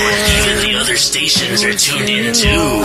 Even 0.00 0.56
the 0.70 0.78
other 0.80 0.96
stations 0.96 1.62
are 1.62 1.74
tuned 1.74 2.08
in 2.08 2.32
too. 2.32 2.84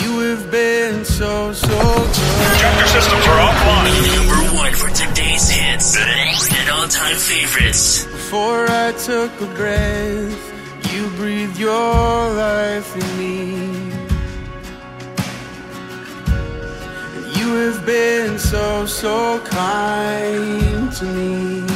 You 0.00 0.10
have 0.30 0.50
been 0.50 1.04
so, 1.04 1.52
so 1.52 1.68
good. 1.68 2.14
Projector 2.46 2.86
systems 2.86 3.26
are 3.26 3.40
offline. 3.48 3.92
Number 4.16 4.56
one 4.56 4.74
for 4.74 4.90
today's 4.90 5.48
hits 5.48 5.96
and 5.96 6.70
all-time 6.70 7.16
favorites. 7.16 8.04
Before 8.04 8.66
I 8.68 8.92
took 8.92 9.32
a 9.40 9.46
breath, 9.54 10.52
you 10.92 11.08
breathed 11.16 11.58
your 11.58 12.32
life 12.34 12.94
in 12.96 13.18
me. 13.18 13.92
And 17.16 17.36
you 17.36 17.54
have 17.66 17.84
been 17.84 18.38
so, 18.38 18.86
so 18.86 19.40
kind 19.40 20.92
to 20.92 21.04
me. 21.04 21.73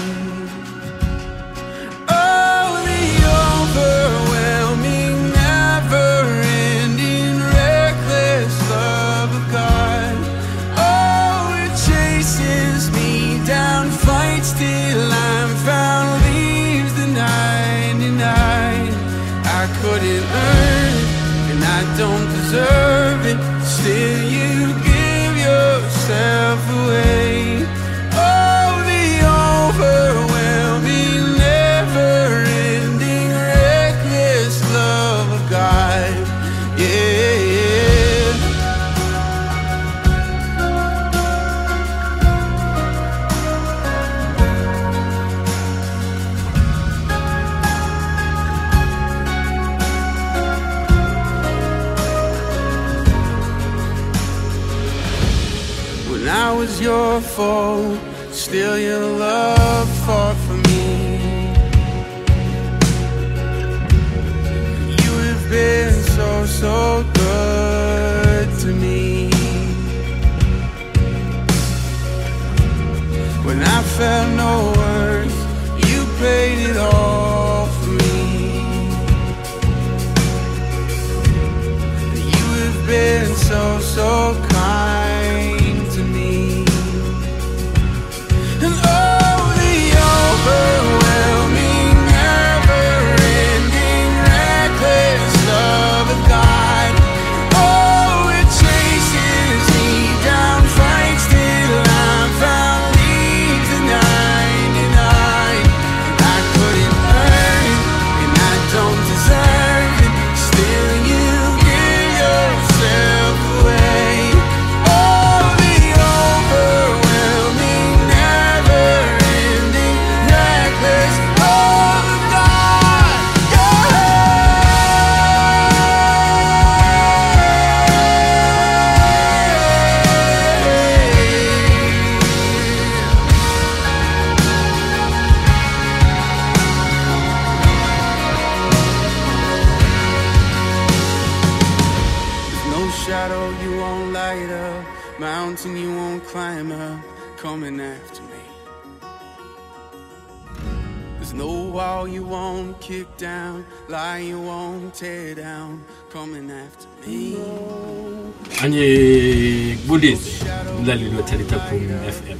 Kubulise 158.78 160.44
umlaleli 160.78 161.16
wetalitha 161.16 161.58
boom 161.70 161.88
fm 162.12 162.38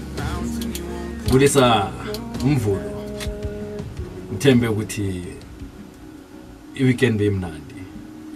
kubulisa 1.25 1.93
umvulo 2.45 2.81
ngithembe 4.33 4.69
ukuthi 4.69 5.25
i-weekend 6.75 7.19
beyimnandi 7.19 7.75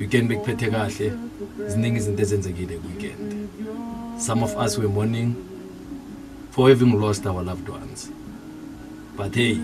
weekend 0.01 0.29
bekuphethe 0.29 0.71
kahle 0.71 1.13
ziningi 1.69 1.99
izinto 1.99 2.23
ezenzekile 2.23 2.77
ku-weekend. 2.77 3.49
Some 4.19 4.43
of 4.43 4.57
us 4.57 4.79
were 4.79 4.89
mourning 4.89 5.35
for 6.51 6.69
having 6.69 7.01
lost 7.01 7.27
our 7.27 7.43
loved 7.45 7.69
ones. 7.69 8.11
But 9.17 9.35
hey 9.35 9.59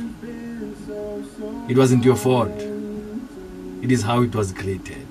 it 1.69 1.76
wasn't 1.76 2.05
your 2.05 2.16
fault. 2.16 2.59
It 3.82 3.93
is 3.93 4.03
how 4.03 4.22
it 4.22 4.34
was 4.34 4.53
created. 4.53 5.06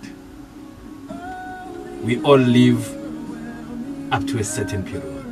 We 2.06 2.22
all 2.24 2.40
live 2.40 2.97
up 4.12 4.25
to 4.28 4.40
a 4.40 4.44
certain 4.44 4.84
period. 4.84 5.28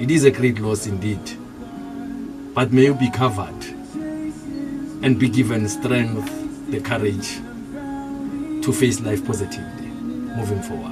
It 0.00 0.10
is 0.10 0.24
a 0.24 0.30
great 0.30 0.58
loss 0.58 0.86
indeed. 0.86 1.20
But 2.54 2.72
may 2.72 2.84
you 2.84 2.94
be 2.94 3.10
covered 3.10 3.64
and 5.02 5.18
be 5.18 5.28
given 5.28 5.68
strength, 5.68 6.70
the 6.70 6.80
courage 6.80 7.40
to 8.64 8.72
face 8.72 9.00
life 9.00 9.24
positively 9.26 9.86
moving 9.86 10.62
forward. 10.62 10.90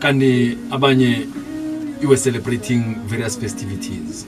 Kandi 0.00 0.56
abanye 0.68 2.02
you 2.02 2.08
were 2.08 2.16
celebrating 2.16 2.96
various 3.06 3.36
festivities. 3.36 4.26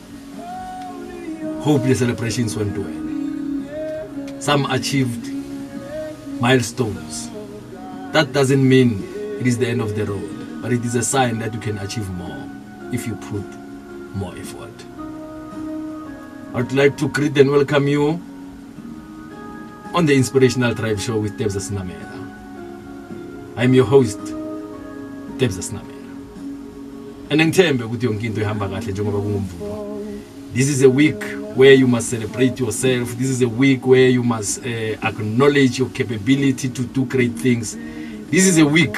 Hope 1.61 1.83
the 1.83 1.95
celebrations 1.95 2.57
went 2.57 2.77
well. 2.79 4.41
Some 4.41 4.67
achieved 4.71 5.38
milestones. 6.41 7.29
That 8.13 8.33
doesn't 8.33 8.67
mean 8.67 9.03
it 9.41 9.47
is 9.47 9.59
the 9.59 9.67
end 9.69 9.81
of 9.81 9.95
the 9.97 10.05
road, 10.05 10.63
but 10.63 10.73
it 10.73 10.85
is 10.85 10.95
a 10.95 11.03
sign 11.03 11.39
that 11.41 11.53
you 11.53 11.61
can 11.61 11.79
achieve 11.79 12.09
more 12.11 12.49
if 12.93 13.07
you 13.07 13.15
put 13.17 13.45
more 14.15 14.37
effort. 14.37 14.73
I 16.55 16.63
would 16.63 16.73
like 16.73 16.97
to 16.99 17.09
greet 17.09 17.37
and 17.39 17.51
welcome 17.51 17.89
you 17.89 18.23
on 19.95 20.07
the 20.07 20.15
Inspirational 20.15 20.75
Tribe 20.75 20.99
Show 20.99 21.19
with 21.19 21.39
Debza 21.39 21.61
Sinamera. 21.61 22.07
I'm 23.57 23.75
your 23.75 23.87
host, 23.87 24.19
Debza 25.39 25.63
Sinamera. 25.63 25.95
And 27.31 27.41
ngithembe 27.41 27.85
ukuthi 27.85 28.07
yonke 28.07 28.27
into 28.27 28.41
ihamba 28.41 28.69
kahle 28.69 28.93
njengoba 28.93 29.19
kungumvulo. 29.19 29.88
This 30.53 30.69
is 30.71 30.83
a 30.83 30.89
week 30.89 31.23
where 31.55 31.75
you 31.75 31.87
must 31.87 32.09
celebrate 32.09 32.59
yourself. 32.59 33.11
This 33.13 33.29
is 33.29 33.43
a 33.43 33.49
week 33.49 33.87
where 33.87 34.09
you 34.09 34.23
must 34.23 34.65
uh, 34.65 34.69
acknowledge 35.03 35.79
your 35.79 35.91
capability 35.91 36.71
to 36.71 36.83
do 36.85 37.05
great 37.05 37.33
things. 37.33 37.77
This 38.31 38.47
is 38.47 38.57
a 38.59 38.65
week 38.67 38.97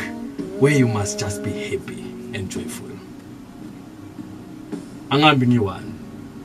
where 0.61 0.73
you 0.73 0.87
must 0.87 1.19
just 1.19 1.43
be 1.43 1.51
happy 1.51 2.01
and 2.35 2.49
joyful. 2.49 2.89
Angambi 5.11 5.47
ngiwani. 5.47 5.93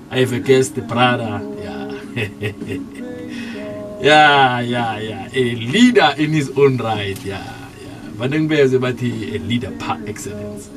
I 0.10 0.19
have 0.19 0.34
a 0.34 0.40
guest, 0.40 0.75
brother. 0.88 1.40
Yeah. 1.62 1.92
yeah, 4.01 4.60
yeah, 4.62 4.98
yeah. 4.98 5.30
A 5.34 5.56
leader 5.56 6.13
in 6.18 6.31
his 6.31 6.50
own 6.58 6.78
right. 6.78 7.24
Yeah, 7.24 7.44
yeah. 7.84 8.12
banengibeze 8.18 8.80
bathi 8.80 9.36
a 9.36 9.40
leader 9.40 9.72
par 9.78 10.00
excellence 10.08 10.69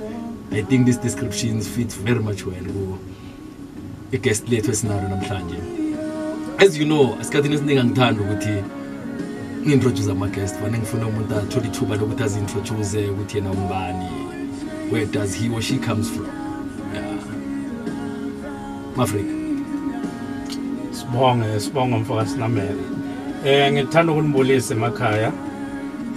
i 0.50 0.62
think 0.62 0.86
these 0.86 0.96
descriptions 0.98 1.68
fit 1.68 1.92
very 1.92 2.18
much 2.20 2.44
well 2.44 2.64
ku 2.64 2.98
i-guest 4.12 4.48
lethu 4.48 4.70
esinalo 4.70 5.08
namhlanje. 5.08 5.58
As 6.58 6.78
you 6.78 6.84
know 6.84 7.18
esikhathini 7.20 7.54
esiningi 7.54 7.80
angithanda 7.80 8.22
ukuthi 8.22 8.62
ngi-introduce 9.64 10.10
ama-guest. 10.10 10.56
Fane 10.60 10.78
ngifuna 10.78 11.06
umuntu 11.06 11.34
athole 11.34 11.66
ithuba 11.66 11.96
lokuthi 11.96 12.22
azi-introduce 12.22 13.08
ukuthi 13.10 13.36
yena 13.36 13.50
umbani 13.50 14.08
where 14.90 15.06
does 15.06 15.34
he 15.34 15.48
or 15.54 15.62
she 15.62 15.78
comes 15.78 16.10
from. 16.10 16.26
Mafrika. 18.96 19.34
Sibonge 20.90 21.60
sibonge 21.60 21.96
mfokasinamele 21.96 22.84
um 23.44 23.72
ngithanda 23.72 24.12
ukunibulisa 24.12 24.74
emakhaya. 24.74 25.32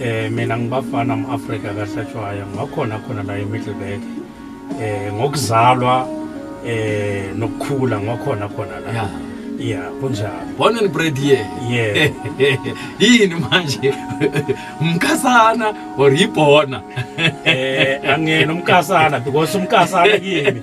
Um 0.02 0.34
mina 0.34 0.58
ngibafana 0.58 1.14
amAfrika 1.14 1.74
kahlatshwayo 1.74 2.48
ngakhona 2.48 3.00
khona 3.00 3.24
la 3.24 3.38
emiddleburg 3.40 4.02
um 4.80 5.16
ngokuzalwa 5.16 6.21
eh 6.66 7.34
nokukhula 7.36 8.00
ngakhona 8.00 8.48
khona 8.50 8.80
la. 8.80 8.92
Yeah. 8.92 9.10
yeah 9.60 9.92
kunjalo. 10.02 10.58
Born 10.58 10.78
and 10.78 10.92
bred 10.94 11.18
here 11.18 11.46
yeah. 11.70 12.10
Yini 13.00 13.36
manje? 13.36 13.92
Umkasana 14.82 15.98
or 15.98 16.12
yibhona? 16.12 16.82
Eh 17.46 18.00
angena 18.04 18.54
umkasana 18.54 19.24
because 19.24 19.56
umkasana 19.56 20.18
kimi 20.20 20.62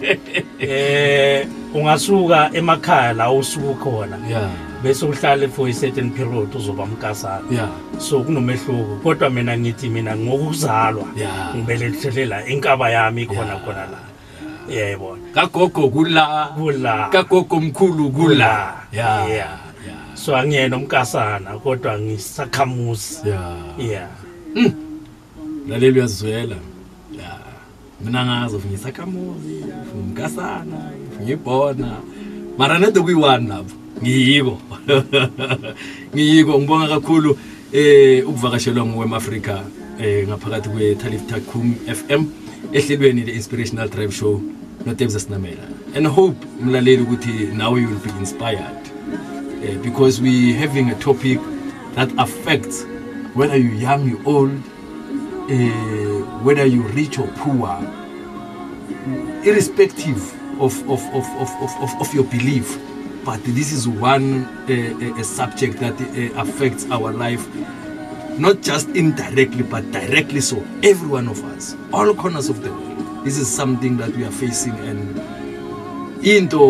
eh 0.61 1.47
ungasuka 1.75 2.51
emakhaya 2.55 3.13
la 3.17 3.31
usuka 3.33 3.75
khona. 3.85 4.19
Yeah 4.29 4.51
bese 4.83 5.03
uhlale 5.07 5.49
for 5.51 5.69
a 5.69 5.73
certain 5.73 6.11
period 6.11 6.55
uzoba 6.55 6.85
umkasana 6.85 7.43
yeah 7.51 7.69
so 7.99 8.21
kunomehluko 8.23 8.97
kodwa 9.03 9.31
mina 9.31 9.59
ngithi 9.59 9.89
mina 9.89 10.17
ngokuzalwa 10.17 11.05
Yeah. 11.17 11.55
ngibelethelela 11.57 12.47
inkaba 12.47 12.91
yami 12.91 13.27
khona 13.27 13.45
Yeah. 13.47 13.65
khona 13.65 13.87
la. 13.91 13.99
Yebo. 14.71 15.19
Kagogo 15.35 15.89
kula. 15.89 16.53
Kula. 16.57 17.09
Kagogo 17.09 17.61
mkhulu 17.61 18.11
kula. 18.11 18.75
Yeah 18.93 19.29
Yeah. 19.29 19.31
yeah 19.31 19.59
so 20.15 20.37
angiyena 20.37 20.77
umkasana 20.77 21.59
kodwa 21.59 21.99
ngisakhamuzi 21.99 23.29
yeah. 23.29 23.57
Yeah 23.79 24.09
laleli 25.69 25.99
uyazizwela. 25.99 26.57
Ya. 27.19 27.39
Mina 28.01 28.27
ngazo 28.27 28.61
ngisakhamuzi 28.71 29.65
ngumkasana 29.95 30.93
ngibhona 31.23 31.97
mara 32.59 32.79
nede 32.79 33.01
kuyi-one 33.01 33.49
lapho. 33.49 33.77
Ngiyiko. 34.03 34.59
Ngiyiko. 36.15 36.59
Ngibonga 36.59 36.89
kakhulu 36.89 37.39
eh 37.73 38.29
ukuvakashelwa 38.29 38.87
nguwem 38.87 39.13
africa 39.13 39.61
eh 40.01 40.29
ngaphakathi 40.29 40.69
kwe-talif 40.69 41.27
takum 41.27 41.75
m 42.09 42.27
ehlelweni 42.73 43.25
le-inspirational 43.25 43.89
drive 43.89 44.13
show 44.15 44.41
notebza 44.87 45.21
sinamela 45.21 45.63
and 45.95 46.07
hope 46.07 46.47
mlaleli 46.65 47.03
ukuthi 47.03 47.29
nawe 47.57 47.81
you 47.81 47.89
will 47.89 48.01
be 48.01 48.11
inspired. 48.19 48.79
Uh, 49.59 49.83
because 49.83 50.23
we 50.23 50.53
having 50.53 50.91
a 50.91 50.95
topic 50.95 51.41
that 51.95 52.09
affects 52.19 52.87
whether 53.35 53.57
you 53.57 53.71
young 53.71 54.09
you 54.09 54.21
old 54.25 54.53
uh, 55.51 56.45
whether 56.45 56.65
you 56.65 56.83
rich 56.95 57.19
or 57.19 57.27
poor 57.39 57.79
irrespective 59.45 60.21
of, 60.61 60.79
of, 60.89 61.03
of, 61.15 61.27
of, 61.41 61.51
of, 61.81 62.01
of, 62.01 62.15
your 62.15 62.25
belief. 62.25 62.79
But 63.25 63.43
this 63.45 63.73
is 63.73 63.89
one 63.89 64.45
uh, 64.45 65.23
subject 65.23 65.79
that 65.79 65.95
affects 66.37 66.89
our 66.91 67.13
life 67.13 67.47
not 68.39 68.63
just 68.63 68.89
indirectly 68.91 69.65
but 69.65 69.91
directly. 69.91 70.41
So 70.41 70.65
every 70.83 71.09
one 71.09 71.29
of 71.29 71.43
us 71.45 71.75
all 71.93 72.15
corners 72.15 72.49
of 72.49 72.63
the 72.63 72.71
world 72.71 72.88
this 73.29 73.37
is 73.37 73.47
something 73.47 73.99
that 73.99 74.09
we 74.17 74.25
are 74.25 74.31
facing 74.31 74.73
and 74.89 75.19
into 76.27 76.61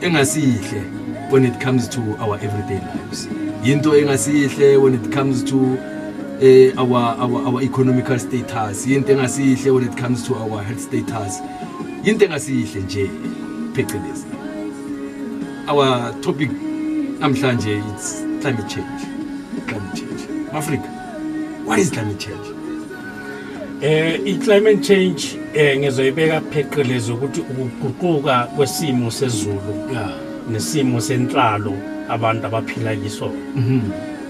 engasihle 0.00 1.30
when 1.30 1.44
it 1.44 1.60
comes 1.60 1.86
to 1.86 2.00
our 2.16 2.34
everyday 2.38 2.80
lives. 2.80 3.26
Into 3.62 3.90
engasihle 3.90 4.82
when 4.82 4.94
it 4.94 5.12
comes 5.12 5.44
to 5.44 5.78
uh, 6.42 6.82
our, 6.82 7.14
our 7.22 7.46
our 7.46 7.62
economical 7.62 8.18
status. 8.18 8.84
Into 8.86 9.12
engasihle 9.12 9.72
when 9.76 9.88
it 9.88 9.96
comes 9.96 10.26
to 10.26 10.34
our 10.34 10.60
health 10.60 10.80
status. 10.80 11.38
Into 12.04 12.26
engasihle 12.26 12.82
nje 12.82 13.08
phecelezi. 13.74 14.26
Our 15.68 16.20
topic 16.20 16.50
namhlanje 17.20 17.80
it's 17.94 18.22
climate 18.42 18.68
change. 18.68 19.02
Climate 19.68 19.94
change. 19.94 20.22
Africa 20.52 20.88
what 21.64 21.78
is 21.78 21.90
climate 21.90 22.18
change 22.18 22.57
eh 23.82 24.20
i-climate 24.24 24.80
change 24.82 25.38
eh 25.54 25.78
ngizoyibeka 25.78 26.40
pheqelezi 26.40 27.12
ukuthi 27.12 27.40
ukuguquka 27.40 28.48
kwesimo 28.56 29.10
sezulu 29.10 29.74
nesimo 30.50 31.00
senhlalo 31.00 31.72
abantu 32.08 32.46
abaphila 32.46 32.96
kiso. 32.96 33.30
Mhm. 33.56 33.80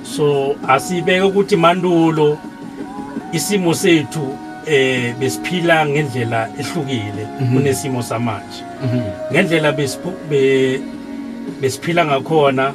So 0.03 0.57
asibeke 0.69 1.21
ukuthi 1.21 1.57
mandulo 1.57 2.39
isimo 3.33 3.75
sethu 3.75 4.35
eh 4.67 5.15
besiphila 5.21 5.87
ngendlela 5.87 6.49
ehlukile 6.59 7.25
kunesimo 7.53 8.03
samanje. 8.03 8.63
Mhm. 8.85 9.01
Ngendlela 9.33 9.73
besiphu- 9.73 10.29
be- 10.31 10.81
besiphila 11.61 12.05
ngakhona 12.05 12.73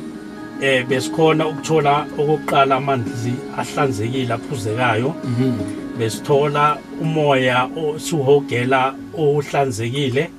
eh 0.62 0.86
besikhona 0.88 1.48
ukuthola 1.48 2.06
okokuqala 2.18 2.76
amanzi 2.76 3.34
ahlanzekile 3.58 4.34
aphuzekayo. 4.34 5.14
Mhm. 5.24 5.83
Besithola 5.98 6.78
umoya 7.02 7.70
osuhogela 7.78 8.96
ohlanzekile 9.18 10.30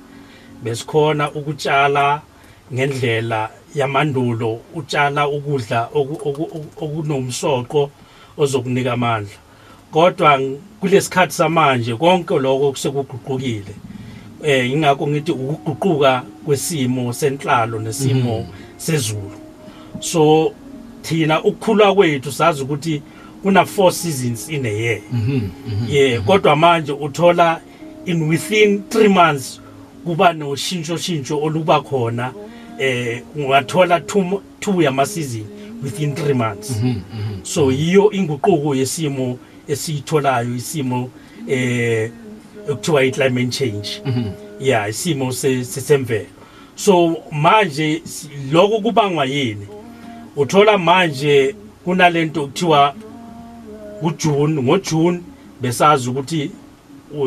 besikhona 0.63 1.31
ukutshala 1.31 2.21
ngendlela 2.73 3.49
yamandulo 3.75 4.59
utshala 4.75 5.27
ukudla 5.27 5.89
oku- 5.93 6.29
oku- 6.29 6.49
oku- 6.57 6.85
okunomsoqo 6.85 7.89
ozokunika 8.37 8.93
amandla. 8.93 9.37
Kodwa 9.91 10.39
kulesikhathi 10.79 11.33
samanje 11.33 11.95
konke 11.95 12.39
lokho 12.39 12.71
kusekuguqukile 12.71 13.75
eh 14.43 14.71
ingakho 14.71 15.07
ngithi 15.07 15.31
ukuguquka 15.31 16.23
kwesimo 16.45 17.13
senhlalo 17.13 17.79
nesimo 17.79 18.47
sezulu. 18.77 19.37
So 19.99 20.53
thina 21.01 21.43
ukukhula 21.43 21.93
kwethu 21.93 22.31
sazi 22.31 22.63
ukuthi 22.63 23.01
kuna 23.45 23.65
four 23.65 23.91
seasons 23.91 24.49
in 24.49 24.65
a 24.65 24.69
year 24.69 24.99
mhm 25.11 25.41
mhm. 25.67 25.85
Yeah 25.89 26.23
kodwa 26.23 26.55
manje 26.55 26.91
uthola 26.91 27.61
in 28.05 28.23
within 28.29 28.81
3 28.89 29.07
months 29.09 29.61
kuba 30.05 30.33
noshintsho 30.33 30.97
shintsho 30.97 31.41
oluba 31.41 31.81
khona 31.81 32.33
eh 32.79 33.21
ungathola 33.35 33.99
two 33.99 34.41
two 34.59 34.81
yama 34.81 35.05
season 35.05 35.43
within 35.83 36.13
3 36.13 36.33
months. 36.33 36.71
Mhm 36.71 36.87
mhm. 36.87 37.39
So 37.43 37.71
yiyo 37.71 38.11
inguquko 38.11 38.75
yesimo 38.75 39.37
esiyitholayo 39.67 40.55
isimo 40.55 41.09
eh 41.47 42.11
ekuthiwa 42.69 43.03
i-climate 43.05 43.47
change. 43.51 44.01
Mhm. 44.05 44.23
Yeah 44.59 44.89
isimo 44.89 45.31
se- 45.31 45.63
sesemvelo. 45.65 46.25
So 46.75 47.17
manje 47.31 48.01
lokho 48.51 48.79
kubangwa 48.79 49.25
yini? 49.25 49.67
Uthola 50.35 50.77
manje 50.77 51.55
kunalento 51.83 52.41
kuthiwa 52.47 52.95
uJune 54.07 54.61
ngoJune 54.61 55.21
besazi 55.61 56.09
ukuthi 56.09 56.51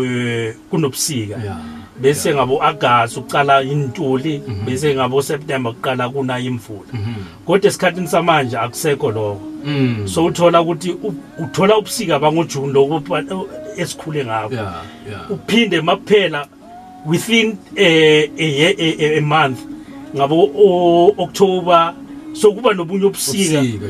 eh, 0.04 0.54
kunobusika. 0.70 1.36
Bese 2.00 2.34
ngabo 2.34 2.62
August 2.62 3.16
uqala 3.16 3.62
intuli 3.62 4.42
bese 4.66 4.94
ngabo 4.94 5.22
September 5.22 5.72
kuqala 5.72 6.08
kuna 6.08 6.38
imvula. 6.38 6.92
Mhm. 6.92 7.14
Kodwa 7.46 7.68
esikhathini 7.68 8.08
samanje 8.08 8.58
akusekho 8.58 9.10
lokho. 9.10 9.40
Mhm 9.64 10.06
so 10.08 10.24
uthola 10.24 10.60
ukuthi 10.62 10.96
uthola 11.38 11.78
ubusika 11.78 12.18
bangoJune 12.18 12.72
lokho 12.72 13.02
esikhule 13.76 14.24
ngabo 14.24 14.54
yeah 14.54 14.82
yeah 15.10 15.30
uphinde 15.30 15.80
makuphela 15.80 16.46
within 17.06 17.56
eh, 17.76 18.30
a, 18.38 18.44
a, 18.68 18.74
a, 18.78 19.18
a 19.18 19.20
month 19.20 19.58
ngabo 20.14 21.14
October 21.18 21.94
so 22.38 22.52
kuba 22.52 22.74
nobunye 22.74 23.10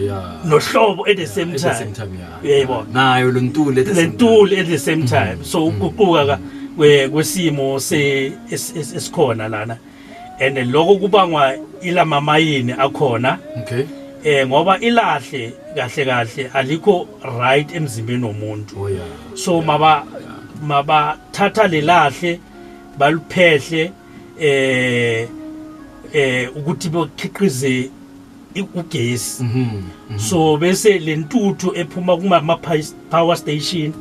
yeah 0.00 0.40
nohlobo 0.45 1.07
at 1.07 1.17
the 1.17 1.26
same 1.26 1.52
time. 1.57 1.95
Yebo. 2.43 2.87
nayo 2.93 3.31
lentuli 3.33 3.85
lentuli 3.85 4.61
at 4.61 4.67
the 4.67 4.78
same 4.78 5.07
time. 5.07 5.38
so 5.45 5.67
ukuquka 5.67 6.26
ka- 6.26 6.38
kwe- 6.76 7.09
kwesimo 7.09 7.81
se 7.81 8.33
es- 8.50 8.73
es- 8.76 8.95
esikhona 8.97 9.49
lana. 9.49 9.76
And 10.40 10.57
lokho 10.73 10.99
kubangwa 10.99 11.55
ilamamayini 11.83 12.73
akhona. 12.73 13.38
Okay. 13.62 13.85
Eh 14.25 14.47
ngoba 14.47 14.78
ilahle 14.78 15.52
kahle 15.75 16.05
kahle 16.05 16.50
alikho 16.55 17.07
right 17.38 17.75
emzimbeni 17.75 18.25
womuntu. 18.25 18.76
Oh 18.81 19.37
so 19.37 19.61
maba 19.62 20.05
mabathatha 20.62 21.69
lelahle 21.69 22.40
baluphehle 22.99 23.93
eh 24.40 25.28
eh 26.12 26.49
ukuthi 26.57 26.88
bekhiqize 26.88 27.69
i- 27.69 27.90
ugesi. 28.62 29.43
Mhm 29.43 29.83
mhm. 30.11 30.19
so 30.19 30.57
bese 30.57 30.99
lentuthu 30.99 31.73
ephuma 31.75 32.17
kuma 32.17 32.59
power 33.11 33.37
station 33.37 33.93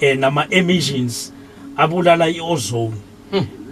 eh 0.00 0.18
nama 0.18 0.46
emissions 0.50 1.32
abulala 1.76 2.28
iozone. 2.28 2.96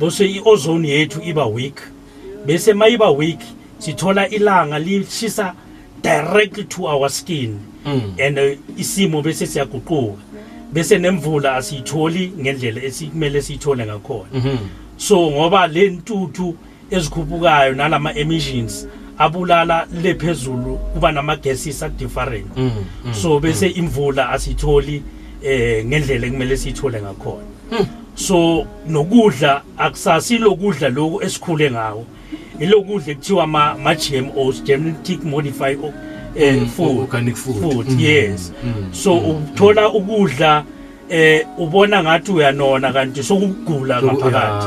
Bese 0.01 0.27
iozone 0.27 0.89
yethu 0.89 1.23
iba 1.23 1.47
weak. 1.47 1.81
Bese 2.47 2.73
mayiba 2.73 3.11
weak 3.11 3.41
sithola 3.79 4.29
ilanga 4.29 4.79
lishisa 4.79 5.55
directly 6.03 6.65
to 6.65 6.87
our 6.87 7.09
skin. 7.09 7.59
And 7.85 8.39
eh, 8.39 8.59
isimo 8.79 9.23
bese 9.23 9.47
siyaguquka. 9.47 10.17
Bese 10.73 10.99
nemvula 10.99 11.57
asiyitholi 11.57 12.33
ngendlela 12.41 12.83
esikumele 12.83 13.43
siyithole 13.43 13.87
ngakhona. 13.87 14.59
So 14.97 15.31
ngoba 15.31 15.67
le 15.67 15.91
ntuthu 15.91 16.57
ezikhuphukayo 16.91 17.75
nalama 17.75 18.15
emissions 18.15 18.87
abulala 19.19 19.87
lephezulu 20.03 20.77
kuba 20.95 21.13
nama 21.13 21.37
gases 21.37 21.83
a 21.83 21.89
different 21.89 22.47
so 23.13 23.41
bese 23.41 23.69
imvula 23.69 24.29
asitholi 24.31 25.03
eh 25.43 25.85
ngendlela 25.87 26.27
ekumele 26.27 26.57
siyithole 26.57 27.01
ngakhona. 27.03 27.45
So 28.17 28.67
nokudla 28.89 29.63
akusasi 29.79 30.39
lokudla 30.39 30.89
lokhu 30.89 31.23
esikhule 31.23 31.71
ngawo. 31.71 32.07
Ilokudla 32.61 33.13
ekuthiwa 33.13 33.47
ma, 33.47 33.75
ma 33.75 33.95
GMOs 33.95 34.63
genetic 34.65 35.25
modified 35.25 35.79
eh 36.37 36.55
Mm, 36.61 36.67
food. 36.67 36.99
organic 36.99 37.37
food. 37.37 37.87
Mm, 37.89 38.01
yes. 38.01 38.53
mm, 38.65 38.93
so 38.95 39.19
uthola 39.19 39.89
ukudla 39.93 40.65
eh 41.11 41.47
ubona 41.59 42.03
ngathi 42.03 42.33
uyanona 42.33 42.93
kanti 42.93 43.23
sokugula 43.23 44.03
ngaphakathi. 44.03 44.67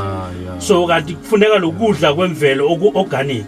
so 0.58 0.86
kanti 0.86 1.14
kufuneka 1.14 1.58
lokudla 1.58 2.14
kwemvelo 2.14 2.72
oku 2.72 2.92
organic. 2.98 3.46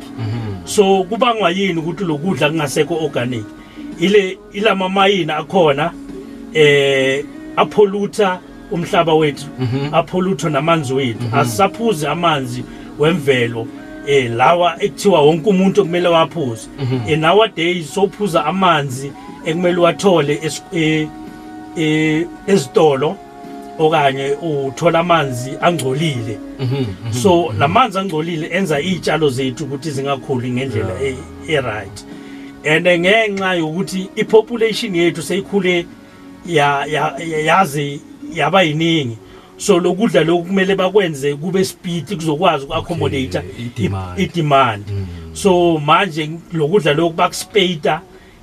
So 0.71 1.05
kubangwa 1.05 1.51
yini 1.51 1.79
ukuthi 1.81 2.05
lokudla 2.05 2.51
kungasekho 2.51 2.95
organic? 3.05 3.45
Ile 4.01 4.39
ilama 4.53 4.89
mayini 4.89 5.33
akhona 5.33 5.93
eh 6.55 7.25
apolluta 7.57 8.39
umhlaba 8.71 9.15
wethu 9.15 9.47
apolluta 9.93 10.51
namanzi 10.51 10.95
wethu 10.95 11.25
asaphuze 11.33 12.09
amanzi 12.09 12.65
wemvelo 12.99 13.67
eh 14.07 14.31
lawa 14.37 14.83
ekuthiwa 14.83 15.21
wonke 15.23 15.51
umuntu 15.51 15.83
kumele 15.85 16.09
waphuze. 16.09 16.69
Eh 17.09 17.19
nowadays 17.19 17.95
sophuza 17.95 18.45
amanzi 18.47 19.13
ekumele 19.45 19.77
wathole 19.81 20.35
es- 20.45 20.63
eh, 20.73 21.09
eh 21.77 22.27
ezitolo. 22.47 23.17
Okanye 23.81 24.33
uthola 24.43 24.99
amanzi 24.99 25.51
angcolile. 25.61 26.39
So 27.23 27.53
lamanzi 27.59 27.99
angcolile 27.99 28.47
enza 28.53 28.81
iy'tshalo 28.81 29.31
zethu 29.31 29.65
ukuthi 29.65 29.91
zingakhuli 29.91 30.51
ngendlela 30.51 30.95
e- 31.03 31.17
e-right. 31.49 32.05
And 32.67 32.87
ngenxa 32.87 33.55
yokuthi 33.55 34.09
i-population 34.17 34.95
yethu 34.97 35.23
seyikhule 35.23 35.87
ya- 36.47 36.85
ya- 36.87 37.17
ya- 37.19 37.39
yaze 37.41 38.01
yaba 38.35 38.63
yiningi 38.63 39.17
so 39.57 39.79
lokudla 39.81 40.25
lokhu 40.25 40.45
kumele 40.45 40.77
bakwenze 40.77 41.35
kube 41.35 41.65
speed 41.65 42.15
kuzokwazi 42.17 42.65
uku-accommodate 42.65 43.39
Okay, 43.39 43.51
i-demand. 43.67 44.19
i-demand. 44.21 44.85
So 45.33 45.79
manje 45.79 46.31
lokudla 46.53 46.93
lokhu 46.95 47.15
bakuspeyita 47.15 48.01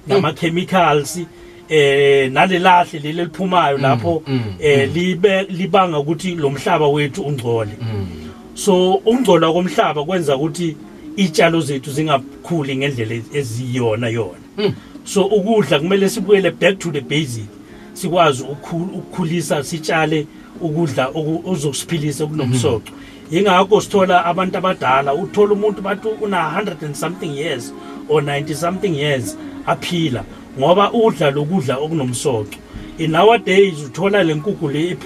ngama-chemicals 0.09 1.19
eh 1.69 2.31
nalelahle 2.31 2.99
leli 2.99 3.19
eliphumayo 3.21 3.77
lapho 3.77 4.23
eh 4.59 4.89
libe 4.93 5.43
libanga 5.49 5.99
ukuthi 5.99 6.35
lo 6.35 6.49
mhlaba 6.49 6.87
wethu 6.87 7.21
ungcole. 7.21 7.71
So 8.53 8.93
ukungcola 8.93 9.51
komhlaba 9.51 10.03
kwenza 10.05 10.35
ukuthi 10.35 10.75
iy'tshalo 11.17 11.61
zethu 11.61 11.91
zingakhuli 11.91 12.77
ngendlela 12.77 13.15
eziyona 13.33 14.09
yona. 14.09 14.73
So 15.03 15.25
ukudla 15.25 15.79
kumele 15.79 16.09
sibuyele 16.09 16.51
back 16.51 16.79
to 16.79 16.91
the 16.91 17.01
basic. 17.01 17.45
Sikwazi 17.93 18.43
ukukhu- 18.43 18.93
ukukhulisa 18.97 19.63
sitshale 19.63 20.25
ukudla 20.61 21.07
oku- 21.07 21.41
ozokusiphilisa 21.45 22.23
okunomsoco. 22.23 22.91
Yingakho 23.31 23.81
sithola 23.81 24.25
abantu 24.25 24.57
abadala 24.57 25.13
uthola 25.13 25.53
umuntu 25.53 25.81
bathi 25.81 26.07
una 26.21 26.37
100 26.37 26.85
and 26.85 26.95
something 26.95 27.37
years 27.37 27.73
or 28.09 28.21
90 28.23 28.53
something 28.55 28.95
years 28.99 29.37
aphila. 29.65 30.23
Ngoba 30.59 30.91
udla 30.91 31.31
lokudla 31.31 31.77
okunomsoco. 31.77 32.57
In 32.97 33.11
nowadays 33.11 33.83
uthola 33.85 34.23
le 34.23 34.33
nkukhu 34.33 34.69
le 34.69 34.97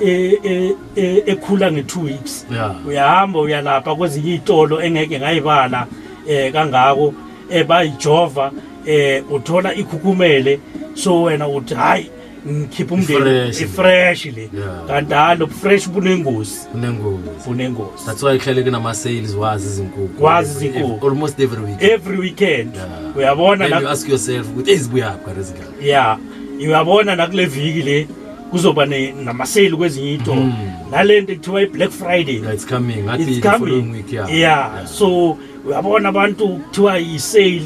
e- 0.00 0.38
e- 0.44 0.74
e- 0.96 1.22
ekhula 1.26 1.72
nge-two 1.72 2.00
weeks. 2.00 2.46
Yeah. 2.50 2.86
uyahamba 2.86 3.40
uyalapha 3.40 3.94
kwezinye 3.94 4.34
iy'tolo 4.34 4.82
engeke 4.82 5.18
ngayibala 5.18 5.86
eh 6.28 6.52
kangako 6.52 7.14
eh 7.50 7.66
bayijova 7.66 8.52
eh 8.86 9.22
uthola 9.30 9.74
ikhukhumele. 9.74 10.60
So 10.94 11.22
wena 11.22 11.48
uthi 11.48 11.74
hayi 11.74 12.10
ngikhipha 12.48 12.94
umndeni 12.94 13.48
ifresh 13.48 14.24
le 14.26 14.50
Yeah. 14.54 14.86
kanti 14.86 15.14
halo 15.14 15.46
fresh 15.46 15.88
bunengozi 15.88 16.58
bunengozi 16.72 17.28
bunengozi 17.46 18.04
that's 18.06 18.22
why 18.22 18.38
kuhlele 18.38 18.62
kunama-sales 18.62 19.34
wazi 19.34 19.66
izinkukhu 19.66 20.24
Wazi 20.24 20.66
izinkukhu. 20.66 21.06
almost 21.08 21.40
every 21.40 21.62
week. 21.64 21.82
Every 21.82 22.18
weekend. 22.18 22.74
Uyabona 23.16 23.68
then 23.68 23.82
you 23.82 23.88
ask 23.88 24.08
yourself 24.08 24.48
ukuthi 24.48 24.70
ezibuyaphi 24.70 25.24
karezingane 25.24 25.66
yeah 25.82 26.18
uyabona 26.60 27.16
nakule 27.16 27.46
viki 27.46 27.82
le 27.82 28.08
kuzoba 28.50 28.86
namasale 28.86 29.70
kwezinye 29.76 30.12
iy'tolo. 30.12 30.52
Nalento 30.90 31.32
ekuthiwa 31.32 31.62
i-black 31.62 31.90
friday. 31.90 32.34
Yeah, 32.42 32.54
it's 32.54 32.66
coming. 32.66 33.02
Ngathi 33.04 33.32
it's 33.32 33.40
coming. 33.50 33.92
week 33.92 34.12
yeah, 34.12 34.34
yeah. 34.34 34.86
So 34.86 35.38
uyabona 35.66 36.08
abantu 36.08 36.48
kuthiwa 36.48 36.98
i-sale 36.98 37.62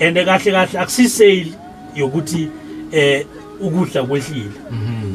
and 0.00 0.16
kahle 0.24 0.52
kahle 0.52 0.78
akusisale 0.78 1.46
yokuthi 1.96 2.48
eh 2.92 3.26
ukudla 3.60 4.02
kwehlile 4.02 4.50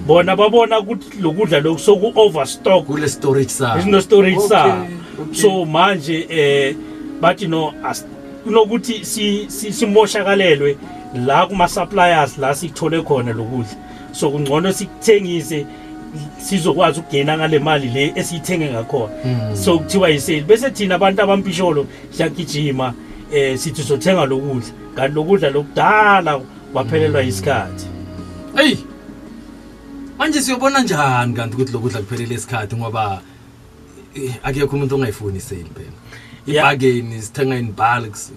bona 0.08 0.36
babona 0.36 0.80
ukuthi 0.80 1.22
lokudla 1.22 1.60
lokhu 1.60 1.80
soku-overstock. 1.80 2.86
Kule 2.86 3.08
storage 3.10 3.50
sabo 3.50 3.80
isino 3.80 4.02
storage 4.02 4.40
sa. 4.40 4.86
So 5.32 5.66
manje 5.66 6.26
eh 6.30 6.76
bathi 7.22 7.48
no 7.48 7.74
as- 7.84 8.06
kunokuthi 8.44 9.06
si- 9.06 9.46
si- 9.48 9.74
simoshakalelwe 9.74 10.78
la 11.26 11.46
kuma 11.48 11.68
suppliers 11.68 12.38
la 12.38 12.56
sikuthole 12.56 13.02
khona 13.02 13.34
lokudla 13.34 13.76
so 14.12 14.30
kungcono 14.32 14.72
sikuthengise 14.74 15.66
sizokwazi 16.38 17.00
ukugena 17.00 17.38
ngale 17.38 17.60
mali 17.60 17.88
le 17.90 18.14
esiyithenge 18.16 18.70
ngakhona. 18.70 19.56
So 19.56 19.80
kuthiwa 19.80 20.10
yisale. 20.10 20.42
Bese 20.42 20.70
thina 20.72 20.96
abantu 20.96 21.22
abampisholo 21.22 21.86
siyagijima 22.12 22.94
eh 23.34 23.58
sithi 23.58 23.84
sothenga 23.84 24.26
lokudla 24.26 24.70
kanti 24.96 25.16
lokudla 25.16 25.50
lokudala 25.50 26.40
kwaphelelwa 26.74 27.24
isikhathi 27.24 27.86
eyi 28.62 28.86
manje 30.18 30.42
siyobona 30.42 30.80
njani 30.84 31.34
kanti 31.34 31.56
ukuthi 31.56 31.72
lokudla 31.72 32.00
kuphelele 32.00 32.36
isikhathi 32.36 32.76
ngoba 32.76 33.22
eh, 34.16 34.36
akekho 34.44 34.76
umuntu 34.76 34.96
ongayifuni 34.96 35.42
Yeah. 36.48 36.74
ibhageni 36.74 37.22
sithenga 37.22 37.58
in 37.58 37.72
bulks 37.72 38.32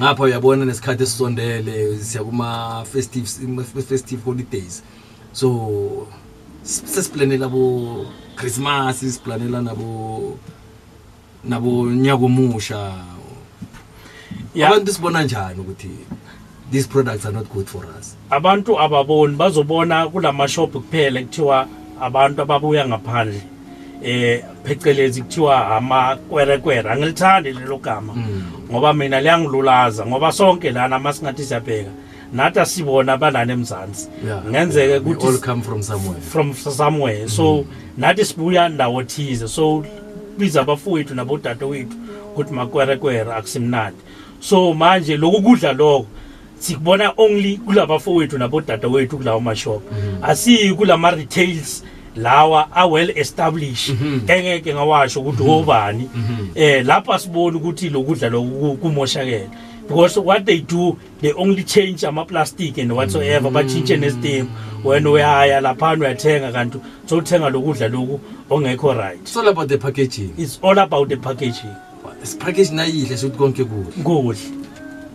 ngapha 0.00 0.22
uyabona 0.22 0.64
nesikhathi 0.64 1.02
esisondele 1.02 1.98
siya 1.98 2.24
kuma-festive 2.24 3.28
festive 3.88 4.22
holidays. 4.24 4.82
So 5.32 6.08
sesiplanela 6.62 7.48
bo 7.48 8.06
christmas 8.36 9.00
siplanela 9.00 9.62
nabo 9.62 10.38
nabo 11.44 11.86
nyaka 11.90 12.24
omusha. 12.24 13.04
Abantu 14.66 14.92
sibona 14.92 15.22
njani 15.22 15.60
ukuthi 15.60 15.90
these 16.74 16.88
products 16.88 17.24
are 17.24 17.32
not 17.32 17.48
good 17.50 17.68
for 17.68 17.86
us. 17.98 18.16
Abantu 18.30 18.80
ababoni 18.80 19.36
bazobona 19.36 20.08
kulamashop 20.08 20.72
kuphela 20.72 21.20
kuthiwa 21.20 21.68
abantu 22.00 22.42
ababuya 22.42 22.88
ngaphandle. 22.88 23.42
Eh 24.02 24.42
phecelezi 24.64 25.22
kuthiwa 25.22 25.76
amakwerekwere. 25.76 26.90
Angilithandi 26.90 27.52
lelo 27.52 27.78
gama 27.78 28.14
ngoba 28.70 28.92
mina 28.92 29.20
liyangilulaza 29.20 30.06
ngoba 30.06 30.32
sonke 30.32 30.70
lana 30.70 30.98
masingathi 30.98 31.44
siyabheka. 31.44 31.90
Nathi 32.32 32.60
asibona 32.60 33.16
balana 33.16 33.52
emzansi. 33.52 34.08
Ngenzeke 34.50 35.62
from 35.62 35.82
somewhere. 35.82 36.20
from 36.20 36.54
somewhere. 36.54 37.28
So 37.28 37.64
nathi 37.96 38.24
sibuya 38.24 38.68
ndawo 38.68 39.02
thize. 39.02 39.48
So 39.48 39.84
biza 40.38 40.60
abafowethu 40.60 41.14
nabodadewethu 41.14 41.96
ukuthi 42.32 42.52
makwerekwere 42.52 43.32
akusimnandi. 43.32 43.96
So 44.40 44.74
manje 44.74 45.16
loku 45.16 45.42
kudla 45.42 45.72
lokho 45.72 46.06
sikubona 46.58 47.12
only 47.16 47.56
kulabafowethu 47.56 48.38
nabodadewethu 48.38 49.16
kulawo 49.16 49.40
mashop 49.40 49.82
asiyi 50.22 50.74
kulama 50.74 51.10
retails 51.10 51.84
lawa 52.16 52.68
a 52.74 52.86
well 52.86 53.10
established 53.10 53.96
engeke 54.28 54.74
ngawasho 54.74 55.20
ukuthi 55.20 55.42
obani. 55.50 56.08
Eh 56.54 56.86
lapha 56.86 57.18
sibona 57.18 57.56
ukuthi 57.56 57.90
lokudla 57.90 58.28
lokhu 58.28 58.76
kumoshakela 58.76 59.48
because 59.88 60.20
what 60.20 60.44
they 60.46 60.60
do 60.60 60.96
they 61.20 61.32
only 61.32 61.62
change 61.64 62.06
ama 62.06 62.24
plastic 62.24 62.78
and 62.78 62.92
whatsoever 62.92 63.50
bachintshe 63.50 63.96
nestem 63.96 64.46
wena 64.84 65.10
uyaya 65.10 65.60
laphana 65.60 66.00
uyathenga 66.00 66.52
kanti 66.52 66.78
sothenga 67.06 67.50
lokudla 67.50 67.88
lokhu 67.88 68.20
ongekho 68.50 68.94
right. 68.94 69.20
It's 69.20 69.36
all 69.36 69.48
about 69.48 69.68
the 69.68 69.78
packaging. 69.78 70.34
It's 70.38 70.58
all 70.62 70.78
about 70.78 71.08
the 71.08 71.16
packaging. 71.16 71.74
Isipackage 72.22 72.70
nayihle 72.72 73.16
sokuthi 73.16 73.38
konke 73.38 73.64
kuhle. 73.64 74.02
Kuhle. 74.02 74.63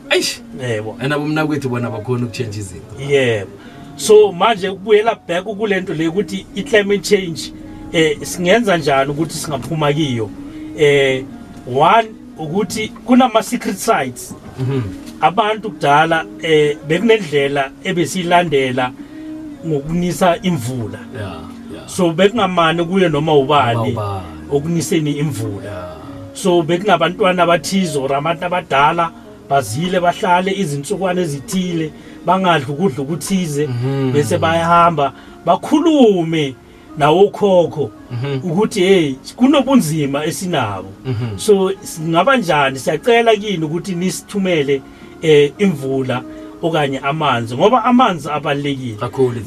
Eish. 0.10 0.42
Yebo. 0.62 0.98
And 1.00 1.14
abomnakwethu 1.14 1.70
bona 1.70 1.90
bakhona 1.90 2.26
ukutshentsha 2.26 2.60
izinto. 2.60 3.00
Yebo. 3.10 3.52
So 3.96 4.32
manje 4.32 4.72
kubuyela 4.72 5.16
back 5.28 5.44
kulento 5.44 5.94
le 5.94 6.08
ukuthi 6.08 6.46
i-climate 6.56 7.04
change 7.04 7.54
eh 7.92 8.18
singenza 8.22 8.78
njani 8.78 9.12
ukuthi 9.12 9.34
singaphuma 9.34 9.94
kiyo? 9.94 10.30
Eh 10.78 11.24
one 11.68 12.10
ukuthi 12.38 12.88
kunama 13.06 13.44
secret 13.44 13.78
sites 13.78 14.36
abantu 15.22 15.70
kudala 15.72 16.26
eh 16.42 16.78
bekunendlela 16.88 17.72
ebesilandela 17.84 18.92
ngokunisa 19.66 20.38
imvula. 20.42 21.00
Yeah 21.16 21.42
yeah 21.74 21.88
so 21.88 22.14
bekungamane 22.14 22.84
kuye 22.84 23.10
noma 23.10 23.34
ubani 23.34 23.98
okuniseni 24.52 25.12
imvula. 25.12 25.96
So 26.34 26.62
bekunabantwana 26.62 27.44
abathize 27.44 28.00
or 28.00 28.16
abantu 28.16 28.46
abadala 28.46 29.12
bazile 29.50 30.00
bahlale 30.00 30.52
izinsukwana 30.52 31.22
ezithile 31.22 31.92
bangadli 32.26 32.66
ukudla 32.70 33.04
ukuthize 33.04 33.70
bese 34.14 34.38
bayahamba 34.38 35.14
bakhulume 35.46 36.56
nawokhokho 36.98 37.92
ukuthi 38.44 38.80
hey 38.80 39.16
kunobunzima 39.36 40.26
esinabo. 40.26 40.90
So 41.38 41.72
singaba 41.82 42.38
njani? 42.38 42.80
Siyacela 42.80 43.36
kini 43.36 43.66
ukuthi 43.66 43.96
nisithumele 43.96 44.82
eh 45.22 45.52
imvula 45.58 46.22
okanye 46.62 47.00
amanzi 47.00 47.56
ngoba 47.56 47.84
amanzi 47.84 48.30
abalekile 48.30 48.98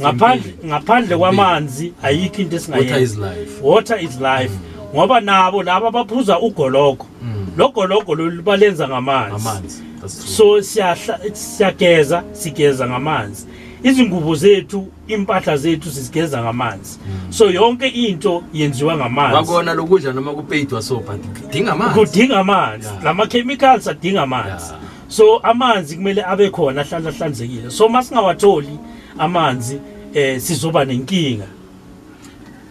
ngaphandle 0.00 0.54
ngaphandle 0.66 1.16
kwamanzi 1.16 1.92
ayikho 2.02 2.42
into 2.42 2.56
water 2.56 3.02
is 3.02 3.12
esingayenza 3.12 3.20
life. 3.20 3.62
Water 3.62 4.04
is 4.04 4.20
life. 4.20 4.54
Ngoba 4.94 5.20
nabo 5.20 5.62
laba 5.62 5.90
baphuza 5.90 6.40
ugoloko 6.40 7.06
lo 7.22 7.41
goloko 7.56 8.14
lolu 8.14 8.42
balenza 8.42 8.88
ngamanzi. 8.88 9.82
So 10.06 10.62
siyahla 10.62 11.18
siyageza 11.32 12.24
sigeza 12.32 12.88
ngamanzi. 12.88 13.46
Izingubo 13.82 14.34
zethu 14.34 14.86
impahla 15.08 15.56
zethu 15.56 15.90
sizigeza 15.90 16.42
ngamanzi. 16.42 16.98
So 17.30 17.50
yonke 17.50 17.88
into 17.88 18.42
yenziwa 18.52 18.96
ngamanzi. 18.96 19.36
Wakona 19.36 19.74
lokudla 19.74 20.12
noma 20.12 20.32
kupeyidwa 20.32 20.82
so 20.82 20.96
but 20.96 21.20
kudinga 21.42 21.72
amanzi. 21.72 21.98
Kudinga 22.00 22.38
amanzi. 22.38 22.88
Lama 23.04 23.26
chemicals 23.26 23.88
adinga 23.88 24.22
amanzi. 24.22 24.72
So 25.08 25.38
amanzi 25.38 25.96
kumele 25.96 26.24
abe 26.24 26.50
khona 26.50 26.80
ahlala 26.80 27.10
ahlanzekile. 27.10 27.70
So 27.70 27.88
masingawatholi 27.88 28.78
amanzi 29.18 29.78
eh 30.14 30.40
sizoba 30.40 30.84
nenkinga. 30.84 31.46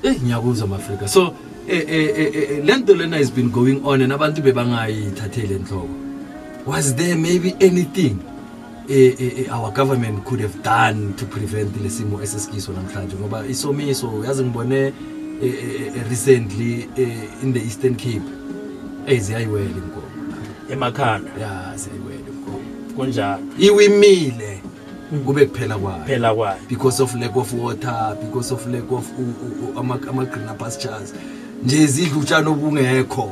Eh 0.04 0.16
ngiyakuzwa 0.24 0.68
mafrika. 0.68 1.08
So 1.08 1.34
eh 1.70 1.86
eh 1.88 2.10
eh, 2.18 2.36
eh 2.36 2.66
lento 2.66 2.94
lena 2.96 3.18
has 3.18 3.32
been 3.32 3.50
going 3.50 3.82
on 3.84 4.02
and 4.02 4.12
abantu 4.14 4.42
bebangayithatheli 4.42 5.54
enhloko. 5.56 5.90
Was 6.66 6.96
there 6.96 7.16
maybe 7.16 7.56
anything 7.60 8.20
eh, 8.90 9.16
eh, 9.20 9.48
our 9.52 9.72
government 9.72 10.24
could 10.26 10.42
have 10.42 10.62
done 10.64 11.14
to 11.18 11.26
prevent 11.26 11.76
lesimo 11.84 12.22
esesikiso 12.22 12.72
namhlanje? 12.74 13.16
Ngoba 13.16 13.46
isomiso 13.48 14.24
yazi 14.26 14.44
ngibone 14.44 14.94
recently 16.10 16.88
in 17.44 17.54
the 17.54 17.60
Eastern 17.60 17.96
Cape 17.96 18.22
eziyayiwele 19.08 19.66
inkomo. 19.70 20.08
Emakhanda. 20.70 21.32
Ya 21.40 21.74
ziyayiwela 21.78 22.20
inkomo. 22.30 22.60
Kunjalo 22.96 23.44
iwimile. 23.60 24.62
Kube 25.26 25.46
kuphela 25.46 25.78
kwayo. 25.78 26.04
Phela 26.06 26.36
kwayo. 26.36 26.58
Because 26.70 27.04
of 27.04 27.16
lack 27.16 27.36
of 27.36 27.54
water 27.54 28.18
because 28.22 28.54
of 28.54 28.68
lack 28.68 28.92
of 28.92 29.06
u- 29.20 29.22
u- 29.24 29.66
u- 29.76 29.80
ama 29.80 30.00
ama 30.10 30.26
greener 30.26 30.58
pastures 30.58 31.14
nje 31.64 31.88
zidla 31.88 32.18
utshani 32.18 32.48
obungekho. 32.48 33.30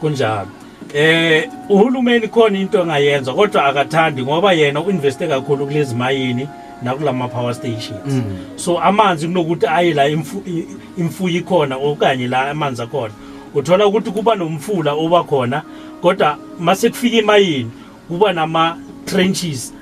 Kunjalo. 0.00 0.48
Eh 0.94 1.48
uhulumeni 1.68 2.28
khona 2.28 2.58
into 2.58 2.80
engayenza 2.80 3.32
kodwa 3.32 3.64
akathandi 3.64 4.22
ngoba 4.22 4.52
yena 4.52 4.80
uinveste 4.80 5.28
kakhulu 5.28 5.66
kulezi 5.66 5.94
mayini 5.94 6.48
nakulama 6.82 7.28
power 7.28 7.54
stations. 7.54 8.22
So 8.56 8.78
amanzi 8.78 9.26
kunokuthi 9.26 9.66
aye 9.66 9.94
la 9.94 10.08
imfuyo 10.08 11.38
ikhona 11.38 11.76
okanye 11.76 12.28
la 12.28 12.50
amanzi 12.50 12.82
akhona. 12.82 13.14
Uthola 13.54 13.86
ukuthi 13.86 14.10
kuba 14.10 14.34
nomfula 14.34 14.92
oba 14.92 15.24
khona 15.24 15.62
kodwa 16.02 16.38
mase 16.60 16.90
kufika 16.90 17.16
imayini 17.16 17.70
kuba 18.08 18.32
nama 18.32 18.76
trenches 19.04 19.74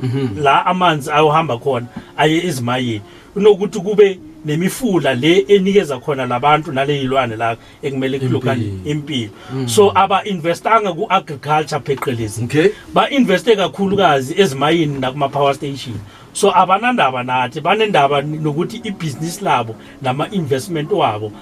la 0.43 0.67
amanzi 0.67 1.11
ayohamba 1.11 1.59
khona 1.59 1.87
aye 2.17 2.47
ezimayini. 2.47 3.03
Kunokuthi 3.35 3.81
kube 3.81 4.19
nemifula 4.45 5.15
le 5.15 5.45
enikeza 5.49 5.99
khona 6.01 6.27
labantu 6.27 6.73
naleyilwane 6.73 7.37
la 7.37 7.57
ekumele 7.83 8.19
kulokani 8.19 8.81
Impilo. 8.85 8.91
impilo. 8.91 9.69
So 9.69 9.93
aba 9.95 10.25
investanga 10.25 10.93
ku 10.93 11.07
agriculture 11.09 11.81
pheqelezi. 11.81 12.73
Ba 12.95 13.11
investe 13.11 13.57
kakhulukazi 13.57 14.35
ezimayini 14.41 14.99
nakuma 14.99 15.29
power 15.29 15.55
station. 15.55 15.95
So 16.33 16.51
abanandaba 16.51 17.23
nathi 17.23 17.61
banendaba 17.61 18.23
nokuthi 18.23 18.81
ibhizinisi 18.85 19.45
labo 19.45 19.75
nama 20.03 20.29
investment 20.31 20.91
wabo 20.91 21.33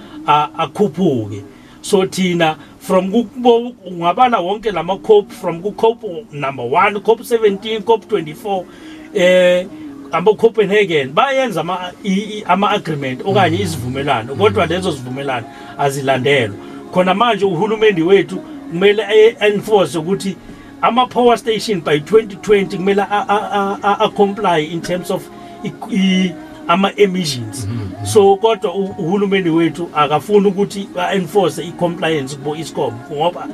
akhuphuke. 0.57 1.43
So 1.81 2.05
thina 2.05 2.57
from 2.79 3.11
kubo 3.11 3.73
ungabala 3.87 4.39
wonke 4.39 4.71
lama 4.73 4.97
cope 4.97 5.31
from 5.31 5.61
ku 5.61 5.71
cope 5.71 6.25
number 6.31 6.63
1 6.65 6.99
cope 7.01 7.23
17 7.23 7.83
cope 7.83 8.05
24 8.05 8.65
eh 9.13 9.65
abo 10.11 10.33
Copenhagen 10.35 11.09
bayenza 11.13 11.61
ama 11.61 11.91
i- 12.03 12.13
i- 12.13 12.43
ama 12.47 12.69
agreement 12.69 13.21
okanye 13.25 13.61
isivumelano 13.61 14.35
kodwa 14.35 14.65
lezo 14.65 14.91
sivumelano 14.91 15.47
azilandelwa. 15.77 16.55
Khona 16.93 17.13
manje 17.13 17.45
uhulumeni 17.45 18.01
wethu 18.01 18.37
kumele 18.37 19.03
e- 19.13 19.35
enforce 19.39 19.97
ukuthi 19.97 20.35
ama 20.81 21.05
power 21.07 21.37
station 21.37 21.81
by 21.81 21.99
2020 21.99 22.77
kumele 22.77 23.01
a- 23.01 23.25
a- 23.29 23.51
a- 23.51 23.77
a- 23.83 23.99
a 23.99 24.09
comply 24.09 24.63
in 24.65 24.81
terms 24.81 25.11
of 25.11 25.23
i- 25.63 25.95
i- 25.95 26.31
ama 26.67 26.91
emissions 26.95 27.67
so 28.03 28.35
kodwa 28.37 28.73
u- 28.73 28.95
uhulumeni 28.97 29.49
wethu 29.49 29.89
akafuni 29.95 30.47
ukuthi 30.47 30.87
ba 30.95 31.13
enforce 31.13 31.61
i 31.63 31.71
compliance 31.71 32.35
kubo 32.35 32.55
iscom 32.55 32.93
ngoba 33.11 33.47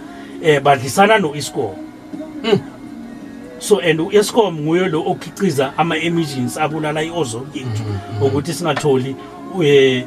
eh 0.43 0.61
badlisana 0.61 1.17
no 1.19 1.35
iscom 1.35 1.71
so 3.65 3.79
and 3.79 3.99
uEscom 4.01 4.59
nguye 4.61 4.89
lo 4.89 5.01
okhiciza 5.11 5.73
ama 5.77 5.97
emissions 5.97 6.57
abulala 6.57 7.01
iozone 7.03 7.47
yethu 7.53 7.83
ukuthi 8.25 8.53
singatholi 8.53 9.15
eh, 9.63 10.03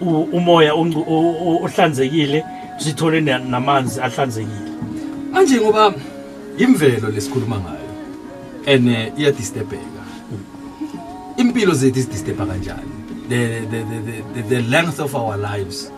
u- 0.00 0.28
umoya 0.32 0.74
ohlanzekile 0.74 2.44
sithole 2.78 3.20
na- 3.20 3.38
namanzi 3.38 4.00
ahlanzekile. 4.00 4.70
Manje 5.32 5.60
ngoba 5.60 5.94
imvelo 6.58 7.08
lesikhuluma 7.10 7.56
ngayo 7.56 7.90
and 8.74 8.88
eh, 8.88 9.12
iyadisturbeka 9.18 10.02
impilo 11.36 11.74
zethu 11.74 11.98
izidisturba 11.98 12.46
kanjani? 12.46 12.90
The 13.28 13.60
the 13.70 13.78
the 13.90 13.98
the, 14.34 14.42
the, 14.48 14.62
length 14.70 15.00
of 15.00 15.14
our 15.14 15.36
lives. 15.36 15.90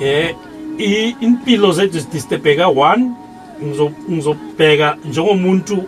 Eh 0.00 0.34
i- 0.78 1.16
impilo 1.20 1.72
zethu 1.72 1.98
zidistebheka 1.98 2.68
one 2.68 3.10
ngizobheka 4.10 4.96
njengomuntu 5.04 5.84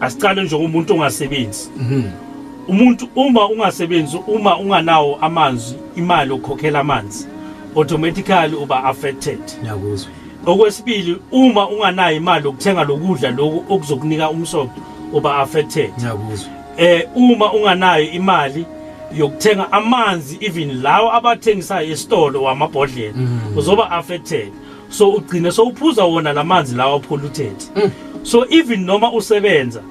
asicale 0.00 0.42
njengomuntu 0.42 0.94
ongasebenzi. 0.94 1.70
Umuntu 2.68 3.08
uma 3.16 3.48
ungasebenzi 3.48 4.18
uma 4.26 4.58
unganawo 4.58 5.18
amanzi 5.20 5.74
imali 5.96 6.32
okukhokhela 6.32 6.80
amanzi 6.80 7.26
automatically 7.76 8.54
uba 8.56 8.84
affected. 8.84 9.40
Ngiyakuzwa. 9.62 10.10
Okwesibili 10.46 11.16
uma 11.32 11.68
unganayo 11.68 12.16
imali 12.16 12.44
yokuthenga 12.44 12.84
lokudla 12.84 13.30
lokhu 13.30 13.64
okuzokunika 13.68 14.30
umsoco 14.30 14.70
uba 15.12 15.38
affected. 15.38 15.90
Ngiyakuzwa. 15.98 16.48
Eh 16.76 17.08
uma 17.14 17.52
unganayo 17.52 18.10
imali 18.10 18.64
yokuthenga 19.16 19.72
amanzi 19.72 20.38
even 20.40 20.82
lawo 20.82 21.12
abathengisayo 21.12 21.90
esitolo 21.92 22.42
wamabhodlela 22.42 23.14
uzoba 23.56 23.90
affected. 23.90 24.52
So 24.90 25.10
ugcine 25.10 25.52
sowuphuza 25.52 26.04
wona 26.04 26.32
lamanzi 26.32 26.76
lawo 26.76 26.98
polluted 27.00 27.56
so 28.22 28.46
even 28.50 28.84
noma 28.84 29.12
usebenza 29.12 29.82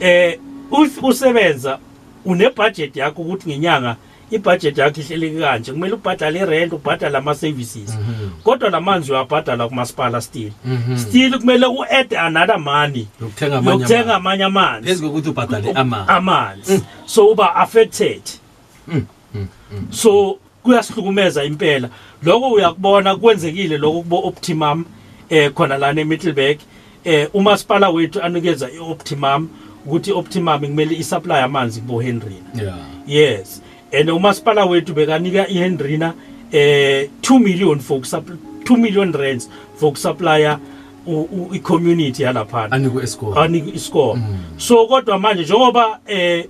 eh 0.00 0.38
if 0.82 1.02
usebenza 1.02 1.78
une 2.24 2.50
budget 2.50 2.96
yakho 2.96 3.22
ukuthi 3.22 3.48
ngenyanga 3.48 3.96
ibudget 4.30 4.78
yakho 4.78 5.00
ihleleke 5.00 5.40
kanje. 5.40 5.72
Kumele 5.72 5.94
ubhadale 5.94 6.38
irent 6.38 6.72
ubhadale 6.72 7.18
ama 7.18 7.34
services 7.34 7.98
kodwa 8.44 8.70
lamanzi 8.70 9.12
uyabhadala 9.12 9.68
kumasipala 9.68 10.20
still. 10.20 10.50
Still 10.96 11.38
kumele 11.38 11.66
uadd 11.66 12.14
another 12.14 12.58
money. 12.58 13.06
Yokuthenga 13.20 14.14
amanye 14.14 14.44
amanzi. 14.44 14.90
amanzi. 16.08 16.82
So 17.06 17.28
uba 17.28 17.56
affected. 17.56 18.22
So 19.90 20.38
kuyasihlukumeza 20.62 21.44
impela. 21.44 21.88
Lokho 22.22 22.52
uyakubona 22.52 23.16
kwenzekile 23.16 23.78
lokho 23.78 23.98
kubo 24.02 24.18
optimum 24.26 24.84
eh 25.28 25.52
khona 25.52 25.78
lana 25.78 26.00
eMiddelburg 26.00 26.58
eh 27.04 27.28
umasipala 27.34 27.90
wethu 27.90 28.22
anikeza 28.22 28.70
ioptimum 28.70 29.48
ukuthi 29.86 30.12
optimum 30.12 30.60
kumele 30.60 30.96
isupply 30.96 31.32
amanzi 31.32 31.80
kubo 31.80 32.00
Henrina 32.00 32.50
yeah. 32.54 32.78
Yes. 33.06 33.62
And 34.00 34.10
umasipala 34.10 34.64
wethu 34.64 34.94
bekanika 34.94 35.48
iHenrina 35.48 36.14
eh 36.52 37.08
2 37.20 37.38
million 37.38 37.80
for 37.80 37.96
ukusupply 37.96 38.36
2 38.64 38.76
million 38.76 39.12
rands 39.12 39.50
for 39.76 39.88
ukusupplya 39.88 40.58
i-community 41.52 42.22
yalaphana. 42.22 42.76
Anika 43.36 43.74
iscore 43.74 44.20
so 44.56 44.86
kodwa 44.86 45.18
manje 45.18 45.42
njengoba 45.42 45.98
eh 46.06 46.44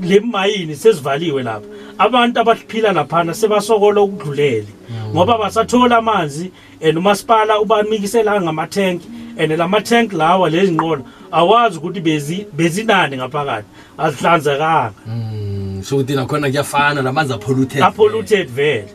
lemayini 0.00 0.76
sesivaliwe 0.76 1.42
lapha. 1.42 1.66
Abantu 1.98 2.40
abaphila 2.40 2.92
laphana 2.92 3.34
sebasokola 3.34 4.00
ukudlulele 4.00 4.66
ngoba 5.14 5.38
basathola 5.38 5.96
amanzi 5.96 6.50
and 6.80 6.98
umasipala 6.98 7.60
ubanikisela 7.60 8.40
ngama-tank 8.40 9.02
and 9.38 9.52
lama-tank 9.52 10.12
lawa 10.12 10.50
lezi 10.50 10.72
nqola 10.72 11.02
awazi 11.32 11.78
ukuthi 11.78 12.00
bezi 12.00 12.46
bezinani 12.52 13.16
ngaphakathi 13.16 13.66
azihlanzekanga. 13.98 14.92
Mm, 15.06 15.82
so 15.84 15.96
ukuthi 15.96 16.14
nakhona 16.14 16.50
kuyafana 16.50 17.02
lamanzi 17.02 17.32
apolluted 17.32 17.82
apolluted 17.82 18.48
vele. 18.48 18.88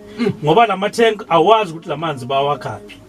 Ngoba 0.43 0.67
lama 0.67 0.89
tank 0.89 1.25
awazi 1.29 1.71
ukuthi 1.71 1.89
lamanzi 1.89 2.25
bawakhaphi 2.25 3.03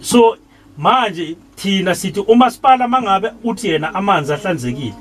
so 0.00 0.36
manje 0.78 1.36
thina 1.62 1.94
sithi 1.94 2.20
umasipala 2.20 2.88
mangabe 2.88 3.30
uthi 3.44 3.68
yena 3.68 3.94
amanzi 3.94 4.32
ahlanzekile 4.32 4.94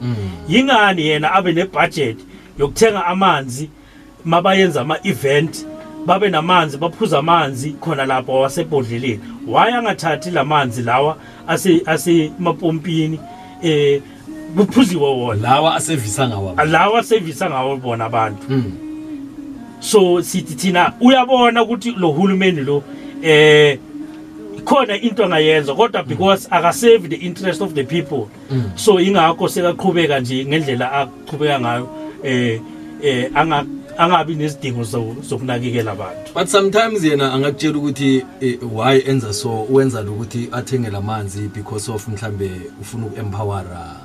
yingani 0.49 1.07
yena 1.07 1.31
abe 1.33 1.53
nebudget 1.53 2.17
yokuthenga 2.59 3.05
amanzi 3.05 3.69
mabayenza 4.25 4.81
ama-event 4.81 5.65
babe 6.05 6.29
namanzi 6.29 6.77
baphuza 6.77 7.19
amanzi 7.19 7.69
khona 7.71 8.05
lapho 8.05 8.39
wasebhodleleni? 8.39 9.19
Why 9.47 9.73
angathathi 9.73 10.31
lamanzi 10.31 10.81
lawa 10.81 11.17
ase- 11.47 11.81
asemapompini 11.85 13.19
eh 13.63 14.01
kuphuziwe 14.57 15.07
wona? 15.09 15.41
Lawa 15.49 15.75
asevisa 15.75 16.27
ngawo 16.27 16.55
lawa 16.65 17.03
sevisa 17.03 17.49
ngawo 17.49 17.75
bona 17.77 18.05
abantu. 18.05 18.43
Mm. 18.49 18.71
so 19.79 20.21
sithi 20.21 20.55
thina 20.55 20.93
uyabona 21.01 21.63
ukuthi 21.63 21.91
lo 21.91 22.07
hulumeni 22.11 22.61
lo 22.61 22.83
eh 23.23 23.77
khona 24.59 24.95
into 25.01 25.23
angayenza 25.25 25.75
kodwa 25.75 26.03
because 26.07 26.47
akasave 26.51 27.09
the 27.09 27.15
interest 27.15 27.61
of 27.61 27.73
the 27.73 27.83
people. 27.83 28.27
So 28.75 28.99
ingakho 28.99 29.47
sekaqhubeka 29.49 30.19
nje 30.19 30.45
ngendlela 30.45 30.91
aqhubeka 30.91 31.59
ngayo 31.59 31.89
eh 32.23 32.59
eh 33.03 33.29
anga 33.35 33.65
angabi 33.97 34.35
nesidingo 34.35 34.83
zo- 34.83 35.15
zokunakekela 35.21 35.91
abantu. 35.91 36.33
But 36.33 36.47
sometimes 36.47 37.03
yena 37.03 37.33
angakutshela 37.33 37.77
ukuthi 37.77 38.25
eh, 38.41 38.57
why 38.61 39.01
enza 39.07 39.33
so 39.33 39.67
wenza 39.69 40.01
lokuthi 40.01 40.49
athenge 40.51 40.89
lamanzi 40.89 41.49
because 41.53 41.91
of 41.91 42.07
mhlambe 42.07 42.51
ufuna 42.81 43.05
uku-empowera 43.05 43.95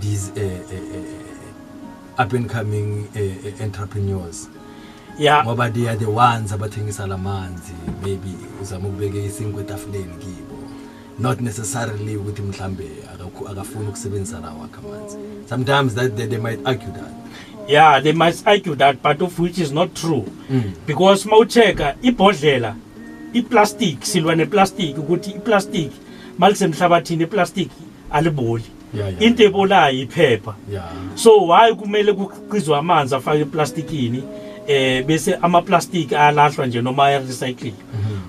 these 0.00 0.32
eh, 0.36 0.42
eh, 0.72 0.80
eh, 0.94 2.24
up 2.24 2.32
and 2.32 2.48
coming 2.48 3.06
eh, 3.14 3.30
eh, 3.46 3.62
entrepreneurs. 3.62 4.48
Ya. 5.18 5.44
Ngoba 5.44 5.72
they 5.72 5.88
are 5.88 5.96
the 5.96 6.06
ones 6.06 6.52
abathengisa 6.52 7.06
lamanzi 7.06 7.72
maybe 8.02 8.34
uzama 8.62 8.88
ukubeka 8.88 9.18
isinkwe 9.18 9.62
etafuleni 9.62 10.14
kibo. 10.18 10.58
Not 11.18 11.40
necessarily 11.40 12.16
ukuthi 12.16 12.42
mhlambe 12.42 12.90
akafuni 13.50 13.88
ukusebenzisa 13.88 14.40
lawo 14.40 14.64
akhe 14.64 14.78
amanzi 14.86 15.16
sometimes 15.48 15.94
that 15.94 16.16
they, 16.16 16.26
they 16.26 16.38
might 16.38 16.60
argue 16.64 16.92
that. 16.92 17.12
Yeah 17.68 18.02
they 18.02 18.12
must 18.12 18.46
argue 18.46 18.74
that 18.74 19.02
but 19.02 19.22
of 19.22 19.38
which 19.38 19.58
is 19.58 19.72
not 19.72 19.94
true. 19.94 20.24
Because 20.86 21.28
mawucheka 21.28 21.96
ibhodlela 22.02 22.74
iplastic 23.32 24.04
silwa 24.04 24.36
neplastic 24.36 24.98
ukuthi 24.98 25.30
iplastic 25.30 25.92
malisemhlabathini 26.38 27.22
iplastic 27.22 27.70
aliboli. 28.10 28.64
Yeah, 28.94 29.08
yeah. 29.08 29.22
into 29.22 29.42
ebolayo 29.42 30.02
iphepha. 30.02 30.54
Yeah 30.70 30.92
so 31.14 31.46
why 31.46 31.74
kumele 31.74 32.12
kuqizwe 32.12 32.76
amanzi 32.76 33.14
afake 33.14 33.40
eplastikini 33.40 34.22
eh 34.66 35.04
bese 35.06 35.34
ama-plastic 35.42 36.12
ayalahlwa 36.12 36.66
nje 36.66 36.82
noma 36.82 37.04
ayarecycling 37.06 37.74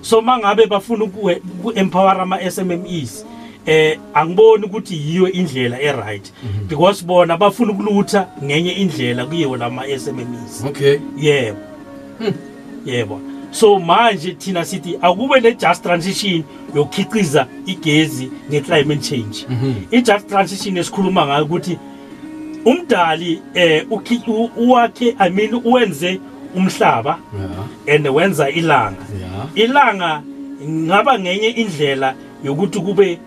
so 0.00 0.20
mangabe 0.20 0.66
bafuna 0.66 1.04
uku- 1.04 1.30
uku-empower 1.60 2.20
ama-SMMEs 2.20 3.24
eh 3.66 3.98
angiboni 4.14 4.64
ukuthi 4.64 4.94
yiyo 4.96 5.32
indlela 5.32 5.80
e-right. 5.80 6.32
Because 6.68 7.04
bona 7.04 7.36
bafuna 7.36 7.72
ukulutha 7.72 8.28
ngenye 8.44 8.72
indlela 8.72 9.26
kuyiwo 9.26 9.56
lama-SMMEs 9.56 10.64
okay. 10.66 10.98
Yebo. 11.18 11.58
Yebo. 12.86 13.20
So 13.50 13.78
manje 13.78 14.32
thina 14.32 14.64
sithi 14.64 14.98
akube 15.02 15.40
ne-just 15.40 15.82
transition 15.82 16.44
yokukhiqiza 16.74 17.46
igezi 17.66 18.30
nge-climate 18.50 19.02
change. 19.02 19.46
I-just 19.90 20.28
transition 20.28 20.76
esikhuluma 20.76 21.26
ngayo 21.26 21.44
ukuthi 21.44 21.78
umdali 22.66 23.42
eh 23.54 23.86
uwakhe 24.56 25.14
i 25.18 25.30
mean 25.30 25.54
uwenze 25.64 26.20
umhlaba 26.54 27.18
and 27.94 28.06
wenza 28.08 28.50
ilanga. 28.50 28.96
Ilanga 29.54 30.22
ngaba 30.68 31.18
ngenye 31.18 31.48
indlela 31.48 32.14
yokuthi 32.44 32.80
kube 32.80 33.18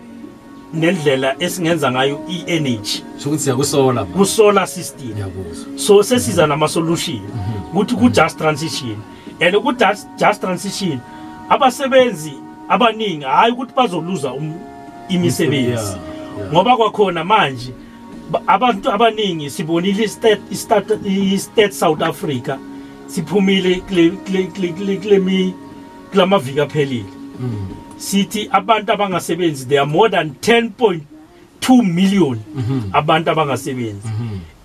nendlela 0.74 1.34
esingenza 1.38 1.90
ngayo 1.92 2.20
i-energy. 2.28 3.02
So 3.18 3.28
ukuthi 3.28 3.42
siyakusola 3.42 4.04
ma? 4.04 4.16
Ku-solar 4.16 4.66
system. 4.66 5.14
So 5.76 6.02
sesiza 6.02 6.46
nama-solution. 6.46 7.20
Ukuthi 7.72 7.94
ku-just 7.96 8.38
transition. 8.38 8.96
And 9.40 9.54
ku-just 9.56 10.06
just 10.18 10.40
transition 10.40 11.00
abasebenzi 11.48 12.32
abaningi 12.68 13.24
hhayi 13.24 13.52
ukuthi 13.52 13.72
bazoluza 13.76 14.32
um- 14.32 14.60
imisebenzi 15.08 15.96
ngoba 16.52 16.76
kwakhona 16.76 17.24
manje 17.24 17.72
ba- 17.72 17.89
abantu 18.46 18.90
abaningi 18.92 19.50
sibonile 19.50 20.04
i-state- 20.04 20.52
south 21.72 22.02
africa 22.02 22.58
siphumile 23.06 23.80
mi- 25.18 25.54
kulamaviki 26.12 26.60
aphelile. 26.60 27.04
Sithi 27.96 28.48
abantu 28.52 28.92
abangasebenzi 28.92 29.64
there 29.68 29.80
are 29.80 29.90
more 29.90 30.08
than 30.10 30.30
10.2 30.40 31.82
million 31.82 32.38
abantu 32.92 33.30
abangasebenzi. 33.30 34.08